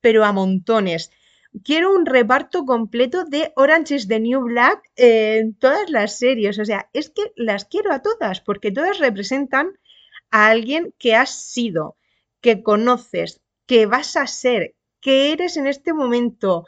pero 0.02 0.24
a 0.24 0.32
montones 0.32 1.10
quiero 1.64 1.94
un 1.94 2.06
reparto 2.06 2.64
completo 2.64 3.24
de 3.24 3.52
Orange 3.56 3.96
is 3.96 4.08
the 4.08 4.20
New 4.20 4.42
Black 4.42 4.82
en 4.96 5.54
todas 5.54 5.90
las 5.90 6.18
series. 6.18 6.58
O 6.58 6.64
sea, 6.64 6.88
es 6.92 7.10
que 7.10 7.32
las 7.36 7.64
quiero 7.64 7.92
a 7.92 8.02
todas, 8.02 8.40
porque 8.40 8.70
todas 8.70 8.98
representan 8.98 9.78
a 10.30 10.48
alguien 10.48 10.94
que 10.98 11.14
has 11.14 11.30
sido, 11.30 11.96
que 12.40 12.62
conoces, 12.62 13.40
que 13.66 13.86
vas 13.86 14.16
a 14.16 14.26
ser, 14.26 14.74
que 15.00 15.32
eres 15.32 15.56
en 15.56 15.66
este 15.66 15.92
momento 15.92 16.66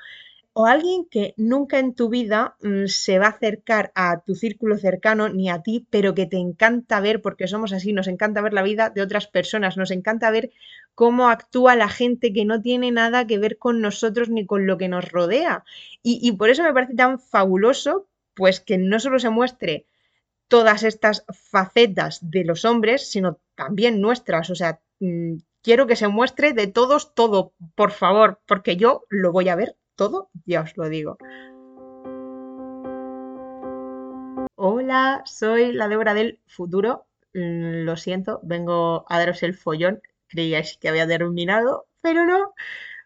o 0.52 0.66
alguien 0.66 1.06
que 1.08 1.34
nunca 1.36 1.78
en 1.78 1.94
tu 1.94 2.08
vida 2.08 2.56
mm, 2.60 2.86
se 2.86 3.18
va 3.18 3.26
a 3.26 3.30
acercar 3.30 3.92
a 3.94 4.20
tu 4.24 4.34
círculo 4.34 4.76
cercano 4.78 5.28
ni 5.28 5.48
a 5.48 5.62
ti, 5.62 5.86
pero 5.90 6.14
que 6.14 6.26
te 6.26 6.36
encanta 6.36 7.00
ver, 7.00 7.22
porque 7.22 7.46
somos 7.46 7.72
así, 7.72 7.92
nos 7.92 8.08
encanta 8.08 8.40
ver 8.40 8.52
la 8.52 8.62
vida 8.62 8.90
de 8.90 9.02
otras 9.02 9.26
personas, 9.26 9.76
nos 9.76 9.90
encanta 9.90 10.30
ver 10.30 10.50
cómo 10.94 11.28
actúa 11.28 11.76
la 11.76 11.88
gente 11.88 12.32
que 12.32 12.44
no 12.44 12.60
tiene 12.60 12.90
nada 12.90 13.26
que 13.26 13.38
ver 13.38 13.58
con 13.58 13.80
nosotros 13.80 14.28
ni 14.28 14.44
con 14.44 14.66
lo 14.66 14.76
que 14.76 14.88
nos 14.88 15.10
rodea. 15.10 15.64
Y, 16.02 16.18
y 16.22 16.32
por 16.32 16.50
eso 16.50 16.62
me 16.64 16.74
parece 16.74 16.94
tan 16.94 17.18
fabuloso, 17.20 18.08
pues 18.34 18.60
que 18.60 18.76
no 18.78 18.98
solo 19.00 19.18
se 19.18 19.30
muestre 19.30 19.86
todas 20.48 20.82
estas 20.82 21.24
facetas 21.32 22.18
de 22.28 22.44
los 22.44 22.64
hombres, 22.64 23.08
sino 23.08 23.38
también 23.54 24.00
nuestras. 24.00 24.50
O 24.50 24.54
sea, 24.56 24.80
mm, 24.98 25.36
quiero 25.62 25.86
que 25.86 25.96
se 25.96 26.08
muestre 26.08 26.52
de 26.52 26.66
todos 26.66 27.14
todo, 27.14 27.52
por 27.76 27.92
favor, 27.92 28.40
porque 28.46 28.76
yo 28.76 29.04
lo 29.08 29.32
voy 29.32 29.48
a 29.48 29.56
ver 29.56 29.76
todo, 30.00 30.30
ya 30.46 30.62
os 30.62 30.72
lo 30.78 30.88
digo. 30.88 31.18
Hola, 34.56 35.22
soy 35.26 35.72
la 35.72 35.88
Débora 35.88 36.14
del 36.14 36.40
futuro. 36.46 37.04
Mm, 37.34 37.84
lo 37.84 37.96
siento, 37.98 38.40
vengo 38.42 39.04
a 39.10 39.18
daros 39.18 39.42
el 39.42 39.54
follón. 39.54 40.00
Creíais 40.26 40.78
que 40.78 40.88
había 40.88 41.06
terminado, 41.06 41.86
pero 42.00 42.24
no. 42.24 42.54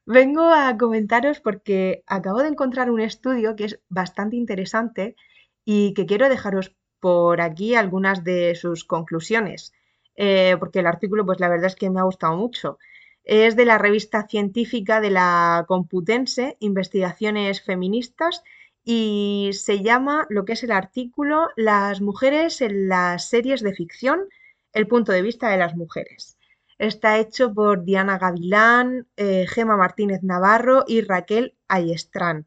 Vengo 0.07 0.45
a 0.53 0.77
comentaros 0.79 1.41
porque 1.41 2.05
acabo 2.07 2.43
de 2.43 2.51
encontrar 2.51 2.93
un 2.93 3.01
estudio 3.01 3.57
que 3.57 3.65
es 3.65 3.81
bastante 3.89 4.37
interesante 4.37 5.17
y 5.65 5.95
que 5.95 6.07
quiero 6.07 6.29
dejaros 6.29 6.77
por 7.01 7.41
aquí 7.41 7.75
algunas 7.75 8.23
de 8.23 8.55
sus 8.55 8.85
conclusiones, 8.85 9.73
eh, 10.15 10.57
porque 10.61 10.79
el 10.79 10.87
artículo, 10.87 11.27
pues 11.27 11.41
la 11.41 11.49
verdad 11.49 11.67
es 11.67 11.77
que 11.77 11.91
me 11.91 11.99
ha 12.01 12.05
gustado 12.05 12.37
mucho. 12.37 12.79
Es 13.25 13.57
de 13.57 13.65
la 13.65 13.79
revista 13.79 14.27
científica 14.29 15.01
de 15.01 15.11
la 15.11 15.65
Computense, 15.67 16.57
Investigaciones 16.61 17.63
Feministas, 17.63 18.43
y 18.85 19.51
se 19.55 19.83
llama 19.83 20.27
lo 20.29 20.45
que 20.45 20.53
es 20.53 20.63
el 20.63 20.73
artículo 20.73 21.49
Las 21.57 22.03
mujeres 22.03 22.61
en 22.61 22.89
las 22.89 23.29
series 23.31 23.63
de 23.63 23.75
ficción, 23.75 24.29
el 24.75 24.87
punto 24.87 25.13
de 25.13 25.23
vista 25.23 25.49
de 25.49 25.57
las 25.57 25.75
mujeres. 25.75 26.37
Está 26.79 27.19
hecho 27.19 27.55
por 27.55 27.85
Diana 27.85 28.19
Gavilán, 28.19 29.07
eh, 29.17 29.47
Gema 29.49 29.77
Martínez 29.77 30.23
Navarro 30.23 30.85
y 30.87 31.01
Raquel 31.01 31.57
Ayestrán. 31.69 32.47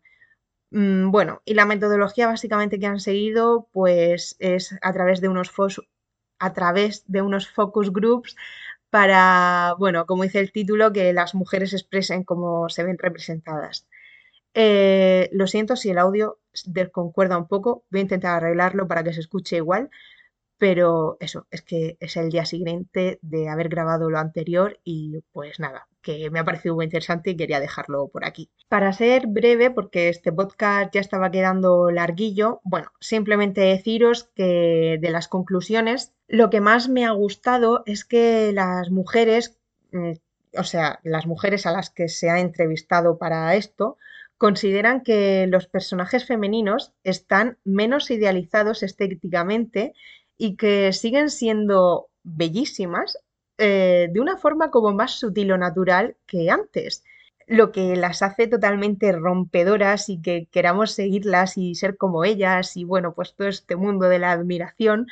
Mm, 0.70 1.12
bueno, 1.12 1.42
y 1.46 1.54
la 1.54 1.66
metodología 1.66 2.28
básicamente 2.28 2.80
que 2.80 2.88
han 2.88 3.00
seguido 3.00 3.68
pues 3.72 4.36
es 4.40 4.76
a 4.82 4.94
través 4.94 5.22
de 5.22 5.30
unos, 5.30 5.52
a 6.40 6.54
través 6.54 7.04
de 7.08 7.22
unos 7.22 7.50
focus 7.50 7.92
groups 7.92 8.36
para, 8.89 9.76
bueno, 9.80 10.06
como 10.06 10.23
dice 10.23 10.39
el 10.39 10.52
título, 10.52 10.93
que 10.93 11.13
las 11.13 11.36
mujeres 11.36 11.73
expresen 11.73 12.23
cómo 12.23 12.69
se 12.69 12.84
ven 12.84 12.97
representadas. 12.97 13.88
Eh, 14.54 15.30
lo 15.34 15.47
siento 15.47 15.76
si 15.76 15.89
el 15.91 16.00
audio 16.00 16.39
desconcuerda 16.65 17.38
un 17.38 17.47
poco, 17.47 17.86
voy 17.91 18.00
a 18.00 18.04
intentar 18.04 18.36
arreglarlo 18.38 18.88
para 18.88 19.04
que 19.04 19.13
se 19.13 19.19
escuche 19.19 19.58
igual, 19.58 19.89
pero 20.58 21.17
eso, 21.20 21.46
es 21.52 21.62
que 21.62 21.98
es 22.00 22.17
el 22.17 22.30
día 22.30 22.46
siguiente 22.46 23.20
de 23.22 23.50
haber 23.50 23.70
grabado 23.70 24.10
lo 24.10 24.17
anterior 24.17 24.80
y 24.84 25.20
pues 25.32 25.60
nada, 25.60 25.88
que 26.02 26.30
me 26.32 26.39
ha 26.39 26.46
parecido 26.46 26.76
muy 26.76 26.86
interesante 26.86 27.32
y 27.32 27.38
quería 27.38 27.60
dejarlo 27.60 28.08
por 28.08 28.26
aquí. 28.26 28.50
Para 28.67 28.91
ser 28.93 29.28
breve, 29.28 29.70
porque 29.72 30.10
este 30.10 30.32
podcast 30.32 30.93
ya 30.93 31.02
estaba 31.02 31.32
quedando 31.32 31.91
larguillo, 31.91 32.62
bueno, 32.63 32.91
simplemente 33.00 33.62
deciros 33.62 34.30
que 34.36 34.98
de 35.00 35.10
las 35.10 35.28
conclusiones, 35.28 36.13
lo 36.28 36.50
que 36.50 36.62
más 36.62 36.89
me 36.89 37.06
ha 37.06 37.12
gustado 37.12 37.84
es 37.86 38.04
que 38.04 38.52
las 38.54 38.89
mujeres, 38.89 39.58
mm, 39.91 40.13
o 40.58 40.63
sea, 40.63 41.00
las 41.04 41.28
mujeres 41.28 41.65
a 41.67 41.72
las 41.72 41.89
que 41.91 42.10
se 42.10 42.30
ha 42.30 42.39
entrevistado 42.39 43.17
para 43.17 43.56
esto, 43.56 43.98
consideran 44.38 45.02
que 45.02 45.48
los 45.48 45.67
personajes 45.67 46.26
femeninos 46.26 46.93
están 47.04 47.58
menos 47.63 48.12
idealizados 48.12 48.84
estéticamente 48.84 49.93
y 50.38 50.56
que 50.56 50.93
siguen 50.93 51.30
siendo 51.30 52.10
bellísimas 52.23 53.17
eh, 53.58 54.10
de 54.12 54.19
una 54.19 54.38
forma 54.38 54.69
como 54.71 54.93
más 54.93 55.13
sutil 55.19 55.52
o 55.52 55.58
natural 55.58 56.15
que 56.28 56.50
antes, 56.52 57.04
lo 57.47 57.71
que 57.71 57.95
las 57.95 58.21
hace 58.21 58.47
totalmente 58.47 59.12
rompedoras 59.13 60.10
y 60.10 60.21
que 60.21 60.47
queramos 60.52 60.91
seguirlas 60.91 61.58
y 61.58 61.76
ser 61.76 61.97
como 61.97 62.23
ellas 62.26 62.78
y 62.78 62.84
bueno, 62.84 63.13
pues 63.15 63.36
todo 63.36 63.47
este 63.47 63.76
mundo 63.76 64.10
de 64.10 64.19
la 64.19 64.32
admiración, 64.32 65.08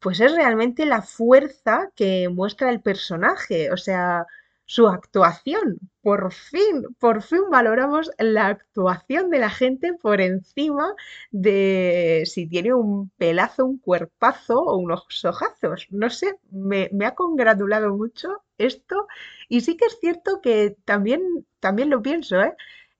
pues 0.00 0.20
es 0.20 0.34
realmente 0.34 0.86
la 0.86 1.02
fuerza 1.02 1.90
que 1.96 2.28
muestra 2.28 2.70
el 2.70 2.80
personaje, 2.80 3.72
o 3.72 3.76
sea, 3.76 4.26
su 4.68 4.86
actuación. 4.86 5.78
Por 6.02 6.30
fin, 6.32 6.84
por 6.98 7.22
fin 7.22 7.40
valoramos 7.50 8.10
la 8.18 8.48
actuación 8.48 9.30
de 9.30 9.38
la 9.38 9.50
gente 9.50 9.94
por 9.94 10.20
encima 10.20 10.94
de 11.30 12.24
si 12.26 12.46
tiene 12.46 12.74
un 12.74 13.10
pelazo, 13.16 13.64
un 13.64 13.78
cuerpazo 13.78 14.60
o 14.60 14.76
unos 14.76 15.24
ojazos. 15.24 15.88
No 15.90 16.10
sé, 16.10 16.36
me, 16.50 16.90
ha 17.04 17.14
congratulado 17.14 17.96
mucho 17.96 18.42
esto 18.58 19.06
y 19.48 19.62
sí 19.62 19.76
que 19.78 19.86
es 19.86 19.98
cierto 20.00 20.40
que 20.42 20.76
también, 20.84 21.22
también 21.60 21.88
lo 21.88 22.02
pienso, 22.02 22.40
¿eh? 22.42 22.54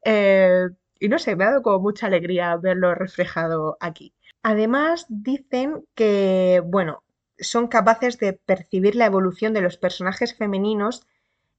¿eh? 0.04 0.68
y 0.98 1.08
no 1.10 1.18
sé, 1.18 1.36
me 1.36 1.44
ha 1.44 1.50
dado 1.50 1.62
como 1.62 1.80
mucha 1.80 2.06
alegría 2.06 2.56
verlo 2.56 2.94
reflejado 2.94 3.76
aquí. 3.80 4.14
Además, 4.42 5.04
dicen 5.10 5.84
que, 5.94 6.62
bueno, 6.64 7.02
son 7.38 7.68
capaces 7.68 8.18
de 8.18 8.32
percibir 8.32 8.96
la 8.96 9.06
evolución 9.06 9.52
de 9.52 9.60
los 9.60 9.76
personajes 9.76 10.34
femeninos 10.34 11.06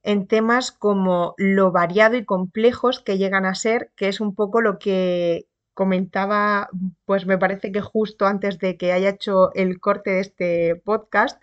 en 0.02 0.26
temas 0.26 0.72
como 0.72 1.34
lo 1.36 1.72
variado 1.72 2.16
y 2.16 2.24
complejos 2.24 3.00
que 3.00 3.18
llegan 3.18 3.44
a 3.44 3.54
ser, 3.54 3.90
que 3.96 4.08
es 4.08 4.20
un 4.20 4.34
poco 4.34 4.60
lo 4.60 4.78
que 4.78 5.46
comentaba, 5.74 6.68
pues 7.04 7.26
me 7.26 7.38
parece 7.38 7.72
que 7.72 7.80
justo 7.80 8.26
antes 8.26 8.58
de 8.58 8.76
que 8.76 8.92
haya 8.92 9.10
hecho 9.10 9.52
el 9.54 9.80
corte 9.80 10.10
de 10.10 10.20
este 10.20 10.76
podcast, 10.76 11.40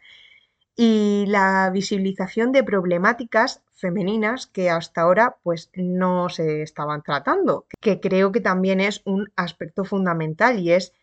y 0.80 1.26
la 1.28 1.72
visibilización 1.74 2.52
de 2.52 2.64
problemáticas 2.64 3.64
femeninas 3.74 4.46
que 4.46 4.70
hasta 4.70 5.02
ahora 5.02 5.38
pues 5.42 5.72
no 5.74 6.30
se 6.30 6.62
estaban 6.62 7.02
tratando, 7.02 7.66
que 7.82 8.00
creo 8.00 8.32
que 8.32 8.42
también 8.42 8.80
es 8.80 9.02
un 9.04 9.32
aspecto 9.36 9.86
fundamental 9.86 10.60
y 10.60 10.72
es 10.72 10.94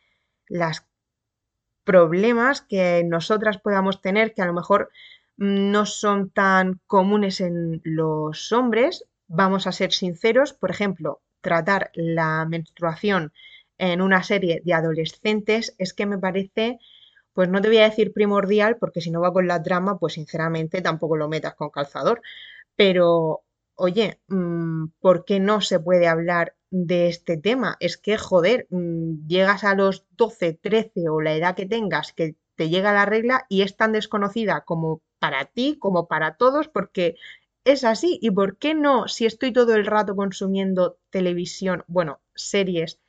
los 0.47 0.85
problemas 1.83 2.63
que 2.63 3.03
nosotras 3.05 3.59
podamos 3.59 4.01
tener 4.01 4.33
que 4.33 4.43
a 4.43 4.47
lo 4.47 4.53
mejor 4.53 4.91
no 5.37 5.87
son 5.87 6.31
tan 6.31 6.81
comunes 6.87 7.41
en 7.41 7.81
los 7.85 8.53
hombres. 8.53 9.05
Vamos 9.27 9.67
a 9.67 9.73
ser 9.73 9.93
sinceros, 9.93 10.53
por 10.53 10.71
ejemplo, 10.71 11.23
tratar 11.41 11.91
la 11.95 12.45
menstruación 12.47 13.33
en 13.79 14.01
una 14.03 14.23
serie 14.23 14.63
de 14.65 14.75
adolescentes 14.75 15.75
es 15.79 15.95
que 15.95 16.07
me 16.07 16.19
parece, 16.19 16.79
pues 17.33 17.49
no 17.49 17.61
te 17.61 17.69
voy 17.69 17.79
a 17.79 17.91
decir 17.91 18.13
primordial, 18.13 18.77
porque 18.79 19.01
si 19.01 19.11
no 19.11 19.21
va 19.21 19.33
con 19.33 19.49
la 19.49 19.63
trama, 19.63 19.99
pues 19.99 20.15
sinceramente 20.15 20.83
tampoco 20.83 21.17
lo 21.17 21.29
metas 21.29 21.55
con 21.55 21.71
calzador. 21.71 22.23
Pero, 22.77 23.45
oye, 23.77 24.21
mm, 24.29 24.87
¿por 25.01 25.25
qué 25.25 25.41
no 25.41 25.61
se 25.61 25.81
puede 25.81 26.09
hablar 26.09 26.57
de 26.71 27.09
este 27.09 27.37
tema? 27.39 27.77
Es 27.81 27.97
que, 27.99 28.19
joder, 28.19 28.67
mm, 28.71 29.27
llegas 29.29 29.65
a 29.65 29.75
los 29.75 30.07
12, 30.17 30.55
13 30.55 31.09
o 31.09 31.21
la 31.21 31.35
edad 31.35 31.57
que 31.57 31.67
tengas, 31.67 32.13
que 32.13 32.37
te 32.57 32.69
llega 32.69 32.93
la 32.93 33.07
regla 33.07 33.47
y 33.49 33.63
es 33.63 33.77
tan 33.77 33.93
desconocida 33.93 34.63
como 34.65 35.03
para 35.19 35.45
ti, 35.47 35.77
como 35.79 36.07
para 36.09 36.37
todos, 36.37 36.69
porque 36.69 37.17
es 37.65 37.85
así. 37.85 38.19
¿Y 38.23 38.31
por 38.31 38.59
qué 38.59 38.75
no, 38.75 39.09
si 39.09 39.27
estoy 39.27 39.53
todo 39.53 39.75
el 39.75 39.87
rato 39.87 40.17
consumiendo 40.17 40.99
televisión, 41.11 41.85
bueno, 41.87 42.21
series, 42.35 43.01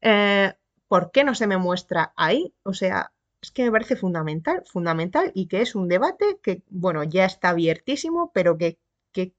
eh, 0.00 0.52
¿por 0.88 1.10
qué 1.10 1.24
no 1.24 1.34
se 1.34 1.46
me 1.46 1.58
muestra 1.58 2.12
ahí? 2.16 2.54
O 2.62 2.74
sea, 2.74 3.12
es 3.42 3.50
que 3.50 3.64
me 3.64 3.72
parece 3.72 3.96
fundamental, 3.96 4.62
fundamental 4.66 5.30
y 5.34 5.48
que 5.48 5.60
es 5.62 5.74
un 5.74 5.88
debate 5.88 6.38
que, 6.42 6.62
bueno, 6.70 7.04
ya 7.04 7.26
está 7.26 7.50
abiertísimo, 7.50 8.30
pero 8.32 8.56
que, 8.58 8.78
que, 9.12 9.34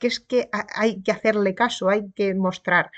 es 0.00 0.20
que 0.20 0.48
hay 0.52 1.02
que 1.02 1.12
hacerle 1.12 1.54
caso, 1.54 1.88
hay 1.88 2.10
que 2.12 2.34
mostrar. 2.34 2.92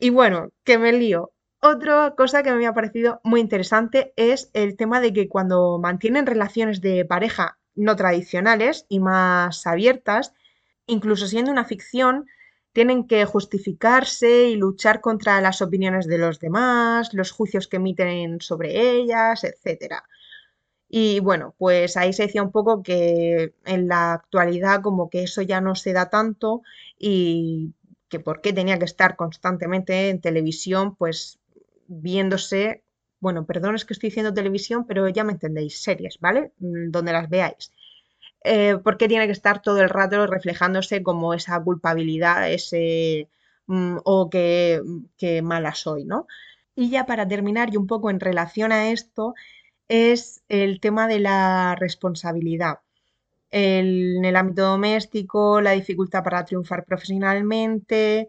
Y 0.00 0.10
bueno, 0.10 0.50
que 0.64 0.78
me 0.78 0.92
lío. 0.92 1.32
Otra 1.62 2.14
cosa 2.16 2.42
que 2.42 2.52
me 2.52 2.66
ha 2.66 2.74
parecido 2.74 3.20
muy 3.22 3.40
interesante 3.40 4.12
es 4.16 4.50
el 4.54 4.76
tema 4.76 5.00
de 5.00 5.12
que 5.12 5.28
cuando 5.28 5.78
mantienen 5.78 6.26
relaciones 6.26 6.80
de 6.80 7.04
pareja 7.04 7.59
no 7.80 7.96
tradicionales 7.96 8.86
y 8.88 9.00
más 9.00 9.66
abiertas, 9.66 10.34
incluso 10.86 11.26
siendo 11.26 11.50
una 11.50 11.64
ficción, 11.64 12.26
tienen 12.72 13.06
que 13.06 13.24
justificarse 13.24 14.48
y 14.48 14.56
luchar 14.56 15.00
contra 15.00 15.40
las 15.40 15.60
opiniones 15.62 16.06
de 16.06 16.18
los 16.18 16.38
demás, 16.38 17.12
los 17.14 17.32
juicios 17.32 17.66
que 17.66 17.76
emiten 17.76 18.40
sobre 18.40 18.92
ellas, 18.92 19.44
etc. 19.44 20.02
Y 20.88 21.20
bueno, 21.20 21.54
pues 21.58 21.96
ahí 21.96 22.12
se 22.12 22.24
decía 22.24 22.42
un 22.42 22.52
poco 22.52 22.82
que 22.82 23.54
en 23.64 23.88
la 23.88 24.12
actualidad 24.12 24.82
como 24.82 25.10
que 25.10 25.24
eso 25.24 25.42
ya 25.42 25.60
no 25.60 25.74
se 25.74 25.92
da 25.92 26.10
tanto 26.10 26.62
y 26.98 27.74
que 28.08 28.20
por 28.20 28.40
qué 28.40 28.52
tenía 28.52 28.78
que 28.78 28.84
estar 28.84 29.16
constantemente 29.16 30.10
en 30.10 30.20
televisión, 30.20 30.96
pues 30.96 31.38
viéndose, 31.86 32.82
bueno, 33.20 33.46
perdón 33.46 33.74
es 33.74 33.84
que 33.84 33.94
estoy 33.94 34.08
diciendo 34.10 34.34
televisión, 34.34 34.86
pero 34.86 35.08
ya 35.08 35.24
me 35.24 35.32
entendéis, 35.32 35.82
series, 35.82 36.18
¿vale? 36.20 36.52
Mm, 36.58 36.90
donde 36.90 37.12
las 37.12 37.28
veáis. 37.28 37.72
Eh, 38.44 38.76
¿Por 38.82 38.96
qué 38.98 39.08
tiene 39.08 39.26
que 39.26 39.32
estar 39.32 39.62
todo 39.62 39.80
el 39.82 39.90
rato 39.90 40.26
reflejándose 40.26 41.02
como 41.02 41.34
esa 41.34 41.62
culpabilidad, 41.62 42.50
ese 42.52 43.28
mm, 43.66 43.98
o 44.04 44.30
que, 44.30 44.82
mala 45.42 45.74
soy, 45.74 46.04
¿no? 46.04 46.26
Y 46.74 46.90
ya 46.90 47.06
para 47.06 47.28
terminar 47.28 47.72
y 47.72 47.76
un 47.76 47.86
poco 47.86 48.10
en 48.10 48.20
relación 48.20 48.72
a 48.72 48.90
esto, 48.90 49.34
es 49.88 50.42
el 50.48 50.80
tema 50.80 51.08
de 51.08 51.20
la 51.20 51.76
responsabilidad. 51.78 52.80
en 53.50 54.24
el 54.24 54.36
ámbito 54.36 54.62
doméstico, 54.62 55.60
la 55.60 55.72
dificultad 55.72 56.22
para 56.24 56.44
triunfar 56.44 56.84
profesionalmente, 56.84 58.28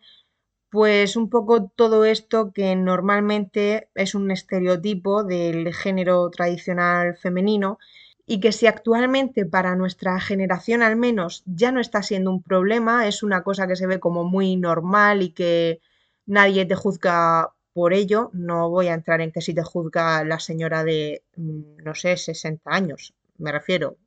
pues 0.72 1.16
un 1.18 1.30
poco 1.30 1.68
todo 1.70 2.06
esto 2.06 2.54
que 2.54 2.76
normalmente 2.78 3.90
es 3.96 4.16
un 4.16 4.32
estereotipo 4.32 5.24
del 5.26 5.74
género 5.76 6.30
tradicional 6.32 7.18
femenino 7.18 7.78
y 8.26 8.40
que 8.40 8.54
si 8.54 8.68
actualmente 8.68 9.46
para 9.46 9.76
nuestra 9.76 10.20
generación 10.22 10.82
al 10.82 10.96
menos 10.96 11.44
ya 11.46 11.72
no 11.74 11.82
está 11.82 12.02
siendo 12.04 12.32
un 12.32 12.42
problema, 12.44 13.08
es 13.08 13.22
una 13.24 13.44
cosa 13.44 13.68
que 13.68 13.76
se 13.76 13.88
ve 13.88 14.00
como 14.00 14.24
muy 14.24 14.56
normal 14.56 15.22
y 15.22 15.32
que 15.32 15.82
nadie 16.26 16.66
te 16.66 16.76
juzga 16.76 17.54
por 17.74 17.94
ello. 17.94 18.30
No 18.34 18.70
voy 18.70 18.88
a 18.88 18.94
entrar 18.94 19.20
en 19.22 19.32
que 19.34 19.42
si 19.42 19.54
te 19.54 19.64
juzga 19.64 20.24
la 20.24 20.40
señora 20.40 20.84
de, 20.86 21.24
mm, 21.36 21.84
no 21.84 21.96
sé, 21.96 22.16
60 22.18 22.72
años, 22.74 23.14
me 23.38 23.52
refiero. 23.52 23.98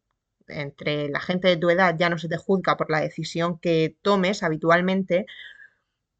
Entre 0.49 1.09
la 1.09 1.21
gente 1.21 1.49
de 1.49 1.57
tu 1.57 1.71
edad 1.71 1.97
ya 1.99 2.11
no 2.11 2.19
se 2.19 2.29
te 2.29 2.37
juzga 2.37 2.77
por 2.77 2.91
la 2.91 3.01
decisión 3.01 3.59
que 3.59 3.97
tomes 4.03 4.43
habitualmente, 4.43 5.27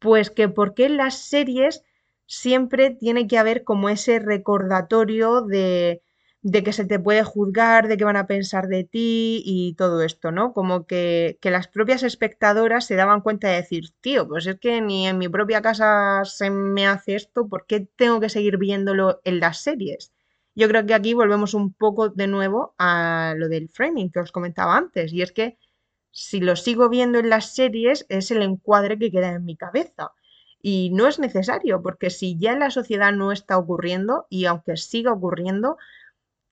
pues 0.05 0.29
que 0.31 0.49
porque 0.49 0.85
en 0.87 0.97
las 0.97 1.15
series 1.19 1.83
siempre 2.27 2.91
tiene 2.91 3.27
que 3.27 3.37
haber 3.39 3.63
como 3.65 3.89
ese 3.89 4.19
recordatorio 4.19 5.41
de 5.41 6.01
de 6.43 6.63
que 6.63 6.73
se 6.73 6.85
te 6.85 6.99
puede 6.99 7.23
juzgar, 7.23 7.87
de 7.87 7.97
que 7.97 8.05
van 8.05 8.17
a 8.17 8.27
pensar 8.27 8.67
de 8.67 8.83
ti 8.83 9.41
y 9.45 9.73
todo 9.75 10.03
esto, 10.03 10.31
¿no? 10.31 10.53
Como 10.53 10.85
que, 10.85 11.39
las 11.41 11.67
propias 11.67 12.03
espectadoras 12.03 12.85
se 12.85 12.95
daban 12.95 13.21
cuenta 13.21 13.49
de 13.49 13.55
decir, 13.55 13.85
tío, 14.01 14.27
pues 14.27 14.45
es 14.45 14.59
que 14.59 14.79
ni 14.81 15.07
en 15.07 15.17
mi 15.17 15.27
propia 15.27 15.63
casa 15.63 16.21
se 16.25 16.51
me 16.51 16.85
hace 16.87 17.15
esto, 17.15 17.47
¿por 17.49 17.65
qué 17.65 17.87
tengo 17.95 18.19
que 18.19 18.29
seguir 18.29 18.57
viéndolo 18.59 19.21
en 19.23 19.39
las 19.39 19.59
series? 19.61 20.13
Yo 20.55 20.67
creo 20.67 20.85
que 20.85 20.93
aquí 20.93 21.15
volvemos 21.15 21.55
un 21.55 21.73
poco 21.73 22.09
de 22.09 22.27
nuevo 22.27 22.75
a 22.77 23.33
lo 23.37 23.49
del 23.49 23.69
framing 23.69 24.11
que 24.11 24.19
os 24.19 24.31
comentaba 24.31 24.77
antes, 24.77 25.13
y 25.13 25.23
es 25.23 25.31
que 25.31 25.57
si 26.15 26.39
lo 26.39 26.55
sigo 26.55 26.87
viendo 26.87 27.19
en 27.19 27.29
las 27.29 27.53
series 27.53 28.05
es 28.07 28.31
el 28.31 28.41
encuadre 28.41 28.97
que 28.97 29.11
queda 29.11 29.33
en 29.33 29.43
mi 29.43 29.57
cabeza. 29.57 30.13
Y 30.61 30.89
no 30.91 31.07
es 31.07 31.19
necesario, 31.19 31.81
porque 31.81 32.09
si 32.09 32.37
ya 32.39 32.53
en 32.53 32.59
la 32.59 32.71
sociedad 32.71 33.11
no 33.11 33.33
está 33.33 33.57
ocurriendo, 33.57 34.25
y 34.29 34.45
aunque 34.45 34.77
siga 34.77 35.11
ocurriendo, 35.11 35.77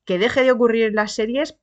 que 0.04 0.19
deje 0.19 0.43
de 0.43 0.52
ocurrir 0.52 0.88
en 0.88 0.95
las 0.95 1.13
series 1.13 1.58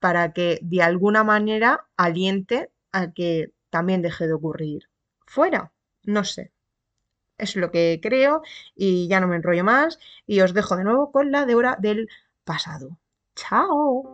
para 0.00 0.32
que 0.32 0.58
de 0.62 0.82
alguna 0.82 1.22
manera 1.22 1.86
aliente 1.98 2.70
a 2.92 3.12
que 3.12 3.52
también 3.68 4.00
deje 4.00 4.26
de 4.26 4.32
ocurrir 4.32 4.88
fuera. 5.26 5.72
No 6.02 6.24
sé. 6.24 6.50
Es 7.36 7.56
lo 7.56 7.70
que 7.70 8.00
creo 8.02 8.42
y 8.74 9.06
ya 9.08 9.20
no 9.20 9.28
me 9.28 9.36
enrollo 9.36 9.64
más 9.64 9.98
y 10.26 10.40
os 10.40 10.54
dejo 10.54 10.76
de 10.76 10.84
nuevo 10.84 11.12
con 11.12 11.30
la 11.30 11.44
de 11.44 11.56
hora 11.56 11.76
del 11.78 12.08
pasado. 12.44 12.98
¡Chao! 13.34 14.13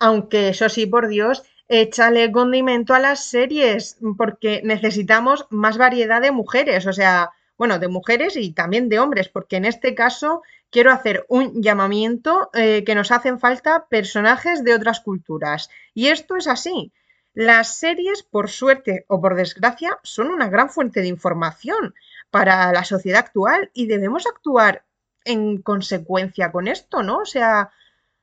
Aunque 0.00 0.48
eso 0.48 0.68
sí, 0.68 0.86
por 0.86 1.06
Dios, 1.06 1.44
échale 1.68 2.32
condimento 2.32 2.94
a 2.94 2.98
las 2.98 3.24
series 3.24 3.98
porque 4.18 4.60
necesitamos 4.64 5.46
más 5.50 5.78
variedad 5.78 6.20
de 6.20 6.32
mujeres. 6.32 6.86
O 6.86 6.92
sea, 6.92 7.30
bueno, 7.56 7.78
de 7.78 7.88
mujeres 7.88 8.36
y 8.36 8.52
también 8.52 8.88
de 8.88 8.98
hombres, 8.98 9.28
porque 9.28 9.56
en 9.56 9.66
este 9.66 9.94
caso 9.94 10.42
quiero 10.70 10.90
hacer 10.90 11.26
un 11.28 11.62
llamamiento 11.62 12.50
eh, 12.54 12.82
que 12.84 12.94
nos 12.94 13.12
hacen 13.12 13.38
falta 13.38 13.86
personajes 13.88 14.64
de 14.64 14.74
otras 14.74 15.00
culturas. 15.00 15.68
Y 15.94 16.08
esto 16.08 16.36
es 16.36 16.48
así. 16.48 16.92
Las 17.34 17.78
series, 17.78 18.22
por 18.22 18.48
suerte 18.48 19.04
o 19.06 19.20
por 19.20 19.36
desgracia, 19.36 19.98
son 20.02 20.30
una 20.30 20.48
gran 20.48 20.70
fuente 20.70 21.02
de 21.02 21.08
información 21.08 21.94
para 22.30 22.72
la 22.72 22.84
sociedad 22.84 23.20
actual 23.20 23.70
y 23.74 23.86
debemos 23.86 24.26
actuar 24.26 24.84
en 25.24 25.60
consecuencia 25.60 26.50
con 26.50 26.66
esto, 26.66 27.02
¿no? 27.02 27.18
O 27.18 27.26
sea, 27.26 27.70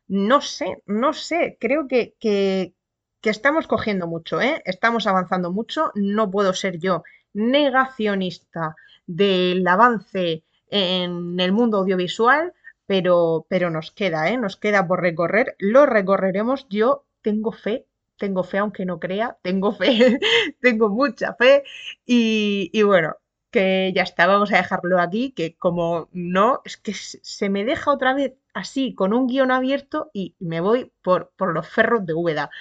no 0.07 0.41
sé, 0.41 0.81
no 0.85 1.13
sé, 1.13 1.57
creo 1.59 1.87
que, 1.87 2.15
que, 2.19 2.73
que 3.21 3.29
estamos 3.29 3.67
cogiendo 3.67 4.07
mucho, 4.07 4.41
¿eh? 4.41 4.61
Estamos 4.65 5.07
avanzando 5.07 5.51
mucho, 5.51 5.91
no 5.95 6.31
puedo 6.31 6.53
ser 6.53 6.79
yo 6.79 7.03
negacionista 7.33 8.75
del 9.05 9.65
avance 9.67 10.43
en 10.69 11.39
el 11.39 11.51
mundo 11.51 11.77
audiovisual, 11.79 12.53
pero, 12.85 13.45
pero 13.49 13.69
nos 13.69 13.91
queda, 13.91 14.29
¿eh? 14.29 14.37
nos 14.37 14.57
queda 14.57 14.87
por 14.87 15.01
recorrer, 15.01 15.55
lo 15.59 15.85
recorreremos, 15.85 16.67
yo 16.69 17.05
tengo 17.21 17.51
fe, 17.51 17.85
tengo 18.17 18.43
fe 18.43 18.57
aunque 18.59 18.85
no 18.85 18.99
crea, 18.99 19.37
tengo 19.41 19.73
fe, 19.73 20.19
tengo 20.61 20.89
mucha 20.89 21.33
fe 21.35 21.63
y, 22.05 22.69
y, 22.73 22.83
bueno, 22.83 23.15
que 23.57 23.91
ya 23.95 24.03
está, 24.03 24.27
vamos 24.27 24.53
a 24.53 24.57
dejarlo 24.57 24.99
aquí, 24.99 25.31
que 25.31 25.55
como 25.57 26.09
no, 26.13 26.61
es 26.63 26.77
que 26.77 26.93
se 26.93 27.49
me 27.49 27.65
deja 27.65 27.91
otra 27.91 28.13
vez 28.13 28.35
así, 28.53 28.93
con 28.93 29.13
un 29.13 29.25
guion 29.25 29.49
abierto 29.49 30.11
y 30.13 30.35
me 30.37 30.61
voy 30.61 30.91
por, 31.01 31.31
por 31.35 31.53
los 31.55 31.67
ferros 31.67 32.05
de 32.05 32.13
Úbeda. 32.13 32.51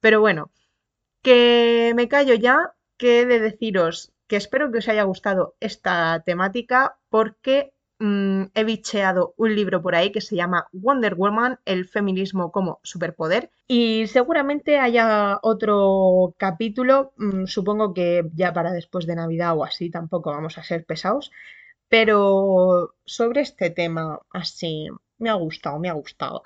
Pero 0.00 0.20
bueno, 0.20 0.50
que 1.22 1.92
me 1.94 2.08
callo 2.08 2.34
ya, 2.34 2.74
que 2.96 3.20
he 3.20 3.26
de 3.26 3.40
deciros 3.40 4.14
que 4.28 4.36
espero 4.36 4.72
que 4.72 4.78
os 4.78 4.88
haya 4.88 5.02
gustado 5.02 5.56
esta 5.60 6.22
temática 6.24 6.98
porque 7.10 7.74
mm, 7.98 8.44
he 8.54 8.64
bicheado 8.64 9.34
un 9.36 9.54
libro 9.54 9.82
por 9.82 9.94
ahí 9.94 10.12
que 10.12 10.20
se 10.20 10.36
llama 10.36 10.68
Wonder 10.72 11.14
Woman, 11.14 11.58
el 11.64 11.86
feminismo 11.88 12.52
como 12.52 12.80
superpoder 12.82 13.50
y 13.66 14.06
seguramente 14.08 14.78
haya 14.78 15.38
otro 15.42 16.34
capítulo, 16.38 17.12
mm, 17.16 17.46
supongo 17.46 17.94
que 17.94 18.28
ya 18.34 18.52
para 18.52 18.72
después 18.72 19.06
de 19.06 19.16
Navidad 19.16 19.56
o 19.56 19.64
así, 19.64 19.90
tampoco 19.90 20.30
vamos 20.30 20.58
a 20.58 20.64
ser 20.64 20.84
pesados, 20.84 21.30
pero 21.88 22.94
sobre 23.04 23.40
este 23.42 23.70
tema 23.70 24.20
así 24.30 24.88
me 25.18 25.30
ha 25.30 25.34
gustado, 25.34 25.78
me 25.78 25.88
ha 25.88 25.94
gustado. 25.94 26.42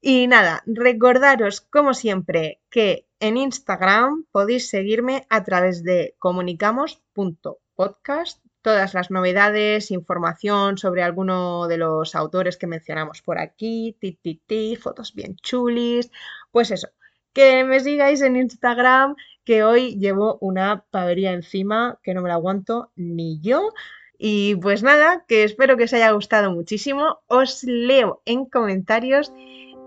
Y 0.00 0.26
nada, 0.26 0.62
recordaros 0.66 1.60
como 1.62 1.94
siempre 1.94 2.60
que 2.70 3.06
en 3.20 3.36
Instagram 3.38 4.26
podéis 4.32 4.68
seguirme 4.68 5.26
a 5.30 5.44
través 5.44 5.82
de 5.82 6.14
comunicamos.podcast. 6.18 8.43
Todas 8.64 8.94
las 8.94 9.10
novedades, 9.10 9.90
información 9.90 10.78
sobre 10.78 11.02
alguno 11.02 11.68
de 11.68 11.76
los 11.76 12.14
autores 12.14 12.56
que 12.56 12.66
mencionamos 12.66 13.20
por 13.20 13.38
aquí, 13.38 13.94
ti, 14.00 14.76
fotos 14.76 15.12
bien 15.14 15.36
chulis. 15.36 16.10
Pues 16.50 16.70
eso, 16.70 16.88
que 17.34 17.62
me 17.64 17.80
sigáis 17.80 18.22
en 18.22 18.36
Instagram, 18.36 19.16
que 19.44 19.64
hoy 19.64 19.98
llevo 19.98 20.38
una 20.40 20.86
pavería 20.90 21.32
encima 21.32 21.98
que 22.02 22.14
no 22.14 22.22
me 22.22 22.30
la 22.30 22.36
aguanto 22.36 22.90
ni 22.96 23.38
yo. 23.42 23.74
Y 24.16 24.56
pues 24.56 24.82
nada, 24.82 25.26
que 25.28 25.44
espero 25.44 25.76
que 25.76 25.84
os 25.84 25.92
haya 25.92 26.12
gustado 26.12 26.50
muchísimo. 26.50 27.18
Os 27.26 27.64
leo 27.64 28.22
en 28.24 28.46
comentarios 28.46 29.30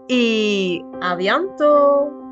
y 0.08 0.84
avianto. 1.02 2.27